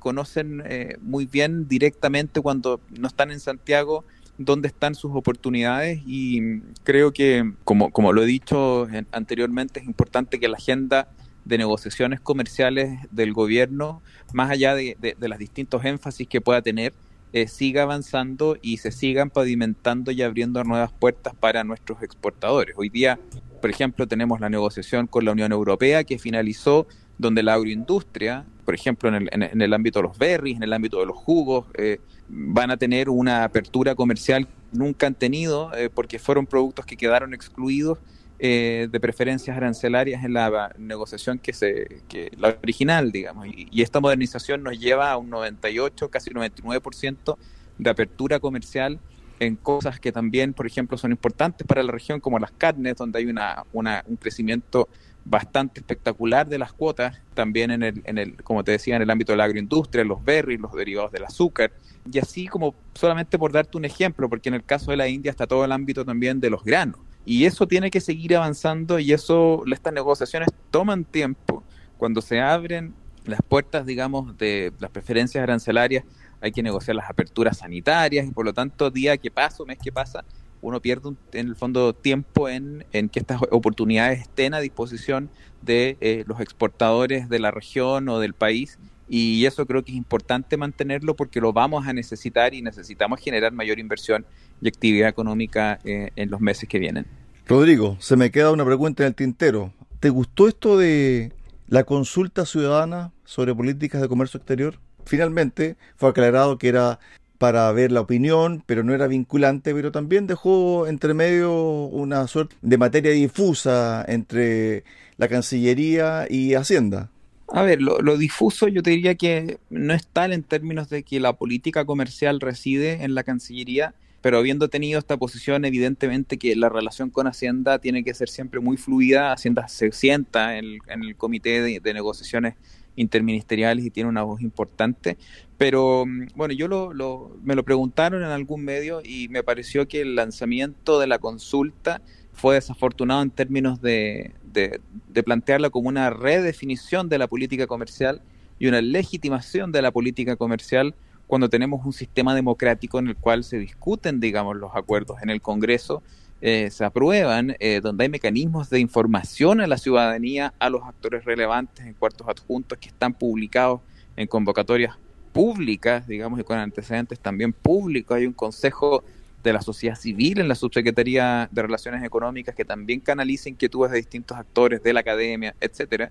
conocen 0.00 0.64
muy 1.00 1.26
bien 1.26 1.68
directamente 1.68 2.40
cuando 2.40 2.80
no 2.98 3.06
están 3.06 3.30
en 3.30 3.38
Santiago 3.38 4.04
dónde 4.38 4.68
están 4.68 4.94
sus 4.94 5.12
oportunidades 5.14 6.00
y 6.06 6.62
creo 6.82 7.12
que, 7.12 7.52
como, 7.62 7.90
como 7.90 8.12
lo 8.12 8.24
he 8.24 8.26
dicho 8.26 8.88
anteriormente, 9.12 9.78
es 9.78 9.86
importante 9.86 10.40
que 10.40 10.48
la 10.48 10.56
agenda 10.56 11.08
de 11.44 11.58
negociaciones 11.58 12.20
comerciales 12.20 12.98
del 13.10 13.34
gobierno, 13.34 14.02
más 14.32 14.50
allá 14.50 14.74
de, 14.74 14.96
de, 14.98 15.28
los 15.28 15.38
distintos 15.38 15.84
énfasis 15.84 16.26
que 16.26 16.40
pueda 16.40 16.62
tener, 16.62 16.94
eh, 17.34 17.48
siga 17.48 17.82
avanzando 17.82 18.56
y 18.62 18.78
se 18.78 18.92
sigan 18.92 19.28
pavimentando 19.28 20.10
y 20.10 20.22
abriendo 20.22 20.64
nuevas 20.64 20.90
puertas 20.90 21.34
para 21.38 21.62
nuestros 21.62 22.02
exportadores. 22.02 22.74
Hoy 22.78 22.88
día, 22.88 23.20
por 23.60 23.68
ejemplo, 23.68 24.08
tenemos 24.08 24.40
la 24.40 24.48
negociación 24.48 25.06
con 25.06 25.26
la 25.26 25.32
Unión 25.32 25.52
Europea 25.52 26.02
que 26.02 26.18
finalizó 26.18 26.88
donde 27.20 27.42
la 27.42 27.54
agroindustria, 27.54 28.44
por 28.64 28.74
ejemplo, 28.74 29.08
en 29.08 29.14
el, 29.14 29.28
en, 29.32 29.60
el 29.60 29.74
ámbito 29.74 29.98
de 29.98 30.04
los 30.04 30.18
berries, 30.18 30.56
en 30.56 30.62
el 30.62 30.72
ámbito 30.72 30.98
de 31.00 31.06
los 31.06 31.16
jugos, 31.16 31.66
eh, 31.74 32.00
van 32.28 32.70
a 32.70 32.76
tener 32.76 33.10
una 33.10 33.44
apertura 33.44 33.94
comercial 33.94 34.48
nunca 34.72 35.06
han 35.06 35.14
tenido 35.14 35.74
eh, 35.74 35.90
porque 35.92 36.18
fueron 36.18 36.46
productos 36.46 36.86
que 36.86 36.96
quedaron 36.96 37.34
excluidos 37.34 37.98
eh, 38.38 38.88
de 38.90 39.00
preferencias 39.00 39.54
arancelarias 39.54 40.24
en 40.24 40.32
la 40.32 40.72
negociación 40.78 41.38
que 41.38 41.52
se 41.52 42.02
que 42.08 42.32
la 42.38 42.56
original, 42.62 43.12
digamos. 43.12 43.46
Y, 43.48 43.82
esta 43.82 44.00
modernización 44.00 44.62
nos 44.62 44.78
lleva 44.78 45.10
a 45.10 45.18
un 45.18 45.28
98, 45.28 46.08
casi 46.08 46.30
99% 46.30 47.36
de 47.76 47.90
apertura 47.90 48.40
comercial 48.40 48.98
en 49.40 49.56
cosas 49.56 50.00
que 50.00 50.12
también, 50.12 50.54
por 50.54 50.66
ejemplo, 50.66 50.96
son 50.96 51.10
importantes 51.10 51.66
para 51.66 51.82
la 51.82 51.92
región, 51.92 52.20
como 52.20 52.38
las 52.38 52.52
carnes, 52.52 52.96
donde 52.96 53.18
hay 53.18 53.26
una, 53.26 53.64
una, 53.72 54.04
un 54.06 54.16
crecimiento 54.16 54.88
bastante 55.24 55.80
espectacular 55.80 56.48
de 56.48 56.58
las 56.58 56.72
cuotas, 56.72 57.20
también 57.34 57.70
en 57.70 57.82
el, 57.82 58.02
en 58.04 58.18
el, 58.18 58.42
como 58.42 58.64
te 58.64 58.72
decía, 58.72 58.96
en 58.96 59.02
el 59.02 59.10
ámbito 59.10 59.32
de 59.32 59.38
la 59.38 59.44
agroindustria, 59.44 60.04
los 60.04 60.24
berries, 60.24 60.60
los 60.60 60.72
derivados 60.72 61.12
del 61.12 61.24
azúcar, 61.24 61.72
y 62.10 62.18
así 62.18 62.46
como 62.46 62.74
solamente 62.94 63.38
por 63.38 63.52
darte 63.52 63.76
un 63.76 63.84
ejemplo, 63.84 64.28
porque 64.28 64.48
en 64.48 64.54
el 64.56 64.64
caso 64.64 64.90
de 64.90 64.96
la 64.96 65.08
India 65.08 65.30
está 65.30 65.46
todo 65.46 65.64
el 65.64 65.72
ámbito 65.72 66.04
también 66.04 66.40
de 66.40 66.50
los 66.50 66.64
granos 66.64 67.00
y 67.24 67.44
eso 67.44 67.68
tiene 67.68 67.90
que 67.90 68.00
seguir 68.00 68.36
avanzando 68.36 68.98
y 68.98 69.12
eso, 69.12 69.62
estas 69.70 69.92
negociaciones 69.92 70.48
toman 70.70 71.04
tiempo. 71.04 71.62
Cuando 71.98 72.22
se 72.22 72.40
abren 72.40 72.94
las 73.26 73.42
puertas, 73.42 73.84
digamos, 73.84 74.36
de 74.38 74.72
las 74.78 74.90
preferencias 74.90 75.42
arancelarias, 75.42 76.04
hay 76.40 76.52
que 76.52 76.62
negociar 76.62 76.96
las 76.96 77.10
aperturas 77.10 77.58
sanitarias 77.58 78.26
y 78.26 78.30
por 78.30 78.46
lo 78.46 78.54
tanto, 78.54 78.90
día 78.90 79.18
que 79.18 79.30
pasa, 79.30 79.62
mes 79.64 79.78
que 79.82 79.92
pasa, 79.92 80.24
uno 80.62 80.80
pierde 80.80 81.10
en 81.32 81.48
el 81.48 81.56
fondo 81.56 81.94
tiempo 81.94 82.48
en, 82.48 82.84
que 82.92 83.18
estas 83.18 83.40
oportunidades 83.50 84.20
estén 84.20 84.54
a 84.54 84.60
disposición 84.60 85.30
de 85.62 85.96
eh, 86.00 86.24
los 86.26 86.40
exportadores 86.40 87.28
de 87.28 87.38
la 87.38 87.50
región 87.50 88.08
o 88.08 88.18
del 88.18 88.34
país 88.34 88.78
y 89.12 89.44
eso 89.44 89.66
creo 89.66 89.82
que 89.82 89.90
es 89.90 89.96
importante 89.96 90.56
mantenerlo 90.56 91.16
porque 91.16 91.40
lo 91.40 91.52
vamos 91.52 91.86
a 91.88 91.92
necesitar 91.92 92.54
y 92.54 92.62
necesitamos 92.62 93.18
generar 93.20 93.52
mayor 93.52 93.80
inversión 93.80 94.24
y 94.62 94.68
actividad 94.68 95.08
económica 95.08 95.80
eh, 95.84 96.10
en 96.14 96.30
los 96.30 96.40
meses 96.40 96.68
que 96.68 96.78
vienen. 96.78 97.06
Rodrigo, 97.46 97.96
se 97.98 98.16
me 98.16 98.30
queda 98.30 98.52
una 98.52 98.64
pregunta 98.64 99.02
en 99.02 99.08
el 99.08 99.14
tintero. 99.16 99.72
¿Te 99.98 100.10
gustó 100.10 100.46
esto 100.46 100.78
de 100.78 101.32
la 101.66 101.82
consulta 101.82 102.46
ciudadana 102.46 103.12
sobre 103.24 103.52
políticas 103.52 104.00
de 104.00 104.06
comercio 104.06 104.38
exterior? 104.38 104.78
Finalmente 105.04 105.76
fue 105.96 106.10
aclarado 106.10 106.56
que 106.56 106.68
era 106.68 107.00
para 107.40 107.72
ver 107.72 107.90
la 107.90 108.02
opinión, 108.02 108.62
pero 108.66 108.84
no 108.84 108.92
era 108.92 109.06
vinculante, 109.06 109.72
pero 109.72 109.90
también 109.90 110.26
dejó 110.26 110.86
entre 110.86 111.14
medio 111.14 111.86
una 111.86 112.26
suerte 112.26 112.54
de 112.60 112.76
materia 112.76 113.12
difusa 113.12 114.04
entre 114.06 114.84
la 115.16 115.26
Cancillería 115.26 116.26
y 116.28 116.52
Hacienda. 116.52 117.08
A 117.48 117.62
ver, 117.62 117.80
lo, 117.80 118.18
difuso 118.18 118.68
yo 118.68 118.82
te 118.82 118.90
diría 118.90 119.14
que 119.14 119.56
no 119.70 119.94
es 119.94 120.06
tal 120.06 120.34
en 120.34 120.42
términos 120.42 120.90
de 120.90 121.02
que 121.02 121.18
la 121.18 121.32
política 121.32 121.86
comercial 121.86 122.40
reside 122.40 123.04
en 123.04 123.14
la 123.14 123.22
Cancillería, 123.22 123.94
pero 124.20 124.36
habiendo 124.36 124.68
tenido 124.68 124.98
esta 124.98 125.16
posición, 125.16 125.64
evidentemente 125.64 126.36
que 126.36 126.54
la 126.56 126.68
relación 126.68 127.08
con 127.08 127.26
Hacienda 127.26 127.78
tiene 127.78 128.04
que 128.04 128.12
ser 128.12 128.28
siempre 128.28 128.60
muy 128.60 128.76
fluida. 128.76 129.32
Hacienda 129.32 129.66
se 129.68 129.92
sienta 129.92 130.58
en 130.58 130.78
el, 130.88 131.16
comité 131.16 131.62
de, 131.62 131.94
negociaciones 131.94 132.56
interministeriales 132.96 133.84
y 133.84 133.90
tiene 133.90 134.08
una 134.08 134.22
voz 134.22 134.40
importante. 134.40 135.16
Pero 135.58 136.04
mm, 136.06 136.28
bueno, 136.34 136.54
yo 136.54 136.68
lo, 136.68 137.36
me 137.42 137.54
lo 137.54 137.64
preguntaron 137.64 138.22
en 138.22 138.30
algún 138.30 138.64
medio 138.64 139.00
y 139.04 139.28
me 139.28 139.42
pareció 139.42 139.86
que 139.88 140.00
el 140.02 140.14
lanzamiento 140.14 140.98
de 141.00 141.06
la 141.06 141.18
consulta 141.18 142.02
fue 142.32 142.54
desafortunado 142.54 143.22
en 143.22 143.30
términos 143.30 143.82
de, 143.82 144.32
de, 144.52 144.80
de 145.08 145.22
plantearla 145.22 145.70
como 145.70 145.88
una 145.88 146.10
redefinición 146.10 147.08
de 147.08 147.18
la 147.18 147.26
política 147.26 147.66
comercial 147.66 148.22
y 148.58 148.66
una 148.66 148.80
legitimación 148.80 149.72
de 149.72 149.82
la 149.82 149.90
política 149.90 150.36
comercial 150.36 150.94
cuando 151.26 151.48
tenemos 151.48 151.86
un 151.86 151.92
sistema 151.92 152.34
democrático 152.34 152.98
en 152.98 153.06
el 153.06 153.16
cual 153.16 153.44
se 153.44 153.58
discuten, 153.58 154.20
digamos, 154.20 154.56
los 154.56 154.72
acuerdos 154.74 155.22
en 155.22 155.30
el 155.30 155.40
Congreso, 155.40 156.02
eh, 156.40 156.70
se 156.70 156.84
aprueban, 156.84 157.56
eh, 157.60 157.80
donde 157.82 158.04
hay 158.04 158.08
mecanismos 158.08 158.70
de 158.70 158.80
información 158.80 159.60
a 159.60 159.66
la 159.66 159.76
ciudadanía, 159.76 160.54
a 160.58 160.70
los 160.70 160.82
actores 160.82 161.24
relevantes 161.24 161.86
en 161.86 161.94
cuartos 161.94 162.26
adjuntos 162.28 162.78
que 162.78 162.88
están 162.88 163.14
publicados 163.14 163.80
en 164.16 164.26
convocatorias 164.26 164.96
públicas, 165.32 166.06
digamos, 166.06 166.40
y 166.40 166.44
con 166.44 166.58
antecedentes 166.58 167.20
también 167.20 167.52
públicos. 167.52 168.16
Hay 168.16 168.26
un 168.26 168.32
consejo 168.32 169.04
de 169.42 169.52
la 169.52 169.62
sociedad 169.62 169.96
civil 169.96 170.40
en 170.40 170.48
la 170.48 170.54
Subsecretaría 170.54 171.48
de 171.50 171.62
Relaciones 171.62 172.02
Económicas 172.02 172.54
que 172.54 172.64
también 172.64 173.00
canaliza 173.00 173.48
inquietudes 173.48 173.92
de 173.92 173.98
distintos 173.98 174.36
actores 174.36 174.82
de 174.82 174.92
la 174.92 175.00
academia, 175.00 175.54
etcétera 175.60 176.10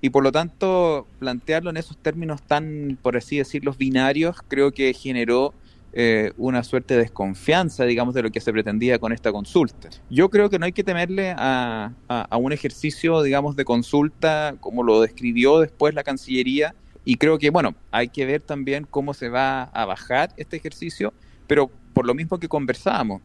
y 0.00 0.10
por 0.10 0.22
lo 0.22 0.32
tanto 0.32 1.06
plantearlo 1.18 1.70
en 1.70 1.76
esos 1.76 1.96
términos 1.96 2.42
tan, 2.42 2.98
por 3.02 3.16
así 3.16 3.38
decirlo, 3.38 3.74
binarios, 3.76 4.36
creo 4.46 4.72
que 4.72 4.92
generó 4.94 5.54
eh, 5.92 6.32
una 6.36 6.62
suerte 6.62 6.94
de 6.94 7.00
desconfianza, 7.00 7.84
digamos, 7.84 8.14
de 8.14 8.22
lo 8.22 8.30
que 8.30 8.40
se 8.40 8.52
pretendía 8.52 8.98
con 8.98 9.12
esta 9.12 9.32
consulta. 9.32 9.88
Yo 10.10 10.28
creo 10.28 10.50
que 10.50 10.58
no 10.58 10.66
hay 10.66 10.72
que 10.72 10.84
temerle 10.84 11.34
a, 11.36 11.92
a, 12.08 12.36
un 12.36 12.52
ejercicio, 12.52 13.22
digamos, 13.22 13.56
de 13.56 13.64
consulta 13.64 14.54
como 14.60 14.82
lo 14.82 15.00
describió 15.00 15.60
después 15.60 15.94
la 15.94 16.04
Cancillería, 16.04 16.74
y 17.04 17.16
creo 17.16 17.38
que, 17.38 17.48
bueno, 17.50 17.74
hay 17.90 18.08
que 18.08 18.26
ver 18.26 18.42
también 18.42 18.86
cómo 18.88 19.14
se 19.14 19.30
va 19.30 19.62
a 19.62 19.86
bajar 19.86 20.34
este 20.36 20.58
ejercicio, 20.58 21.14
pero 21.46 21.70
por 21.94 22.04
lo 22.06 22.14
mismo 22.14 22.38
que 22.38 22.48
conversábamos, 22.48 23.22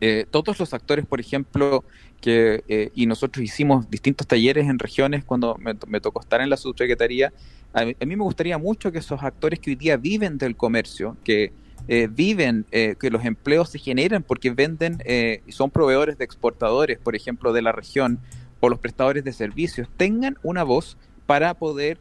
eh, 0.00 0.24
todos 0.30 0.58
los 0.58 0.72
actores, 0.72 1.04
por 1.04 1.20
ejemplo, 1.20 1.84
que, 2.20 2.64
eh, 2.68 2.90
y 2.94 3.06
nosotros 3.06 3.44
hicimos 3.44 3.90
distintos 3.90 4.26
talleres 4.26 4.66
en 4.66 4.78
regiones 4.78 5.24
cuando 5.24 5.56
me, 5.58 6.00
tocó 6.00 6.20
estar 6.20 6.40
en 6.40 6.48
la 6.48 6.56
subsecretaría, 6.56 7.32
a 7.72 7.84
mí, 7.84 7.94
me 8.00 8.16
gustaría 8.16 8.58
mucho 8.58 8.90
que 8.90 8.98
esos 8.98 9.22
actores 9.22 9.60
que 9.60 9.70
hoy 9.70 9.76
día 9.76 9.96
viven 9.96 10.38
del 10.38 10.56
comercio, 10.56 11.16
que 11.22 11.52
eh, 11.88 12.08
viven, 12.10 12.66
eh, 12.70 12.96
que 12.98 13.10
los 13.10 13.24
empleos 13.24 13.70
se 13.70 13.78
generan 13.78 14.22
porque 14.22 14.50
venden 14.50 14.98
y 15.46 15.52
son 15.52 15.70
proveedores 15.70 16.18
de 16.18 16.24
exportadores, 16.24 16.98
por 16.98 17.16
ejemplo, 17.16 17.52
de 17.52 17.62
la 17.62 17.72
región, 17.72 18.18
o 18.60 18.68
los 18.68 18.78
prestadores 18.78 19.24
de 19.24 19.32
servicios, 19.32 19.88
tengan 19.96 20.36
una 20.42 20.62
voz 20.62 20.96
para 21.26 21.54
poder 21.54 21.98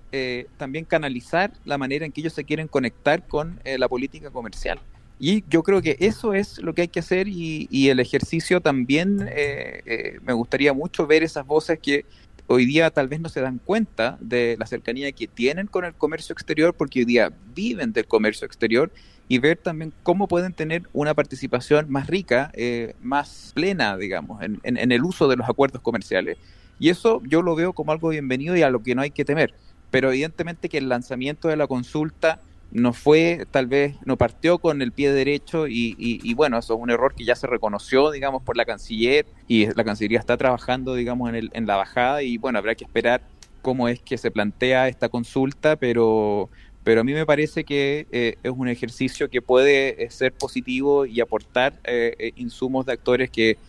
también 0.58 0.86
canalizar 0.86 1.54
la 1.64 1.78
manera 1.78 2.06
en 2.06 2.12
que 2.12 2.22
ellos 2.22 2.34
se 2.34 2.44
quieren 2.44 2.68
conectar 2.68 3.28
con 3.28 3.60
la 3.64 3.88
política 3.88 4.30
comercial. 4.32 4.80
Y 5.20 5.44
yo 5.50 5.64
creo 5.64 5.82
que 5.82 5.98
eso 6.00 6.34
es 6.34 6.60
lo 6.60 6.74
que 6.74 6.84
hay 6.84 6.88
que 6.88 7.02
hacer 7.02 7.28
y, 7.28 7.90
el 7.90 8.00
ejercicio 8.00 8.62
también 8.62 9.28
eh, 9.30 9.82
eh, 9.86 10.20
me 10.24 10.32
gustaría 10.32 10.74
mucho 10.74 11.06
ver 11.08 11.24
esas 11.24 11.46
voces 11.46 11.78
que 11.80 12.06
hoy 12.48 12.66
día 12.66 12.90
tal 12.90 13.10
vez 13.10 13.20
no 13.20 13.28
se 13.28 13.42
dan 13.42 13.60
cuenta 13.60 14.18
de 14.22 14.56
la 14.58 14.66
cercanía 14.66 15.12
que 15.12 15.28
tienen 15.28 15.68
con 15.68 15.84
el 15.84 15.94
comercio 15.94 16.32
exterior 16.34 16.74
porque 16.74 17.00
hoy 17.00 17.06
día 17.06 17.34
viven 17.54 17.92
del 17.92 18.08
comercio 18.08 18.46
exterior 18.46 18.92
y 19.30 19.40
ver 19.40 19.58
también 19.58 19.94
cómo 20.04 20.28
pueden 20.28 20.52
tener 20.52 20.84
una 20.92 21.14
participación 21.14 21.90
más 21.90 22.08
rica, 22.08 22.52
eh, 22.56 22.96
más 23.02 23.54
plena, 23.56 23.96
digamos, 23.96 24.42
en, 24.42 24.60
en 24.64 24.92
el 24.92 25.04
uso 25.04 25.30
de 25.30 25.38
los 25.38 25.48
acuerdos 25.48 25.82
comerciales. 25.82 26.38
Y 26.80 26.90
eso 26.90 27.22
yo 27.26 27.42
lo 27.42 27.56
veo 27.56 27.72
como 27.72 27.94
algo 27.94 28.10
bienvenido 28.10 28.58
y 28.58 28.64
a 28.64 28.70
lo 28.70 28.84
que 28.84 28.96
no 28.96 29.02
hay 29.02 29.12
que 29.12 29.24
temer. 29.24 29.54
Pero 29.92 30.10
evidentemente 30.10 30.68
que 30.68 30.80
el 30.80 30.90
lanzamiento 30.90 31.48
de 31.48 31.56
la 31.56 31.68
consulta 31.68 32.42
no 32.72 32.94
fue, 32.94 33.46
tal 33.50 33.68
vez, 33.68 33.96
no 34.06 34.18
partió 34.18 34.60
con 34.60 34.82
el 34.82 34.92
pie 34.92 35.12
derecho 35.12 35.68
y, 35.68 36.34
bueno, 36.36 36.58
eso 36.58 36.76
es 36.76 36.80
un 36.80 36.90
error 36.90 37.14
que 37.16 37.26
ya 37.26 37.36
se 37.36 37.48
reconoció, 37.48 38.12
digamos, 38.12 38.44
por 38.44 38.58
la 38.58 38.66
canciller 38.66 39.26
y 39.48 39.68
la 39.74 39.84
Cancillería 39.84 40.20
está 40.20 40.38
trabajando, 40.38 40.94
digamos, 40.94 41.30
en, 41.30 41.36
el, 41.36 41.50
en 41.54 41.66
la 41.66 41.76
bajada 41.78 42.22
y 42.22 42.38
bueno, 42.38 42.60
habrá 42.60 42.76
que 42.76 42.84
esperar 42.84 43.22
cómo 43.62 43.88
es 43.88 44.00
que 44.00 44.18
se 44.18 44.32
plantea 44.32 44.88
esta 44.88 45.10
consulta, 45.10 45.76
pero, 45.76 46.50
pero 46.90 47.02
a 47.02 47.04
mí 47.04 47.14
me 47.14 47.28
parece 47.28 47.66
que 47.66 48.08
eh, 48.12 48.38
es 48.42 48.52
un 48.52 48.68
ejercicio 48.68 49.30
que 49.30 49.44
puede 49.44 50.04
eh, 50.04 50.10
ser 50.10 50.34
positivo 50.34 51.06
y 51.06 51.22
aportar 51.22 51.80
eh, 51.84 52.32
insumos 52.36 52.88
de 52.88 52.94
actores 52.94 53.30
que 53.30 53.60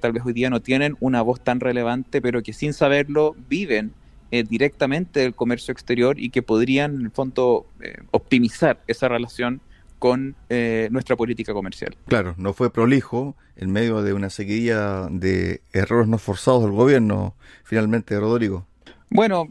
tal 0.00 0.12
vez 0.12 0.22
hoy 0.24 0.32
día 0.32 0.48
no 0.48 0.62
tienen 0.62 0.96
una 1.00 1.20
voz 1.20 1.44
tan 1.44 1.60
relevante, 1.60 2.22
pero 2.22 2.42
que 2.42 2.54
sin 2.54 2.72
saberlo 2.72 3.36
viven 3.50 3.92
directamente 4.30 5.20
del 5.20 5.34
comercio 5.34 5.72
exterior 5.72 6.18
y 6.18 6.30
que 6.30 6.40
podrían, 6.40 6.94
en 6.94 7.00
el 7.02 7.10
fondo, 7.10 7.66
optimizar 8.12 8.80
esa 8.86 9.08
relación 9.08 9.60
con 9.98 10.36
nuestra 10.48 11.16
política 11.16 11.52
comercial. 11.52 11.96
Claro, 12.06 12.36
no 12.38 12.52
fue 12.52 12.72
prolijo 12.72 13.34
en 13.56 13.72
medio 13.72 14.02
de 14.02 14.12
una 14.12 14.30
sequía 14.30 15.08
de 15.10 15.62
errores 15.72 16.06
no 16.06 16.18
forzados 16.18 16.62
del 16.62 16.70
gobierno, 16.70 17.34
finalmente, 17.64 18.18
Rodrigo. 18.20 18.68
Bueno, 19.14 19.48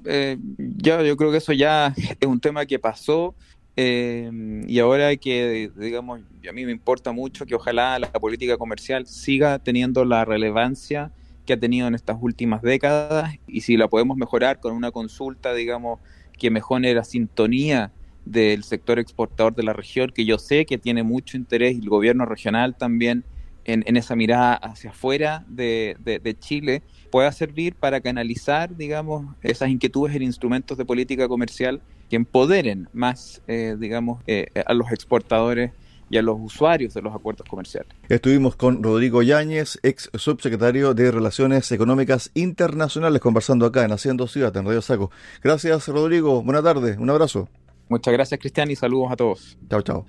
ya 0.57 1.03
yo 1.03 1.15
creo 1.17 1.31
que 1.31 1.37
eso 1.37 1.53
ya 1.53 1.93
es 1.97 2.27
un 2.27 2.39
tema 2.39 2.65
que 2.65 2.79
pasó 2.79 3.35
y 3.75 4.79
ahora 4.79 5.15
que, 5.17 5.71
digamos, 5.75 6.21
a 6.47 6.51
mí 6.51 6.65
me 6.65 6.71
importa 6.71 7.11
mucho 7.11 7.45
que 7.45 7.55
ojalá 7.55 7.99
la 7.99 8.11
política 8.11 8.57
comercial 8.57 9.07
siga 9.07 9.59
teniendo 9.59 10.03
la 10.03 10.25
relevancia 10.25 11.11
que 11.45 11.53
ha 11.53 11.59
tenido 11.59 11.87
en 11.87 11.95
estas 11.95 12.17
últimas 12.21 12.61
décadas 12.61 13.35
y 13.47 13.61
si 13.61 13.77
la 13.77 13.87
podemos 13.87 14.17
mejorar 14.17 14.59
con 14.59 14.73
una 14.73 14.91
consulta, 14.91 15.53
digamos, 15.53 15.99
que 16.37 16.49
mejore 16.51 16.93
la 16.93 17.03
sintonía 17.03 17.91
del 18.25 18.63
sector 18.63 18.99
exportador 18.99 19.55
de 19.55 19.63
la 19.63 19.73
región, 19.73 20.11
que 20.13 20.25
yo 20.25 20.37
sé 20.37 20.65
que 20.65 20.77
tiene 20.77 21.03
mucho 21.03 21.37
interés 21.37 21.75
y 21.75 21.79
el 21.79 21.89
gobierno 21.89 22.25
regional 22.25 22.75
también 22.75 23.23
en, 23.65 23.97
esa 23.97 24.15
mirada 24.15 24.55
hacia 24.55 24.89
afuera 24.89 25.45
de, 25.47 26.35
Chile, 26.39 26.81
pueda 27.11 27.31
servir 27.31 27.75
para 27.75 28.01
canalizar, 28.01 28.75
digamos, 28.75 29.35
esas 29.41 29.69
inquietudes 29.69 30.15
en 30.15 30.23
instrumentos 30.23 30.77
de 30.77 30.85
política 30.85 31.27
comercial 31.27 31.81
que 32.09 32.15
empoderen 32.15 32.89
más, 32.93 33.41
eh, 33.47 33.75
digamos, 33.79 34.21
eh, 34.27 34.47
a 34.65 34.73
los 34.73 34.91
exportadores 34.91 35.71
y 36.11 36.17
a 36.17 36.21
los 36.21 36.37
usuarios 36.39 36.93
de 36.93 37.01
los 37.01 37.15
acuerdos 37.15 37.47
comerciales. 37.47 37.89
Estuvimos 38.09 38.57
con 38.57 38.83
Rodrigo 38.83 39.23
Yáñez, 39.23 39.79
ex 39.81 40.09
subsecretario 40.13 40.93
de 40.93 41.09
Relaciones 41.09 41.71
Económicas 41.71 42.31
Internacionales, 42.33 43.21
conversando 43.21 43.65
acá 43.65 43.85
en 43.85 43.93
Haciendo 43.93 44.27
Ciudad, 44.27 44.55
en 44.57 44.65
Radio 44.65 44.81
Saco. 44.81 45.09
Gracias, 45.41 45.87
Rodrigo. 45.87 46.43
Buenas 46.43 46.63
tardes. 46.63 46.97
Un 46.97 47.09
abrazo. 47.09 47.47
Muchas 47.87 48.13
gracias, 48.13 48.39
Cristian, 48.39 48.69
y 48.69 48.75
saludos 48.75 49.11
a 49.11 49.15
todos. 49.15 49.57
Chao, 49.69 49.81
chao. 49.81 50.05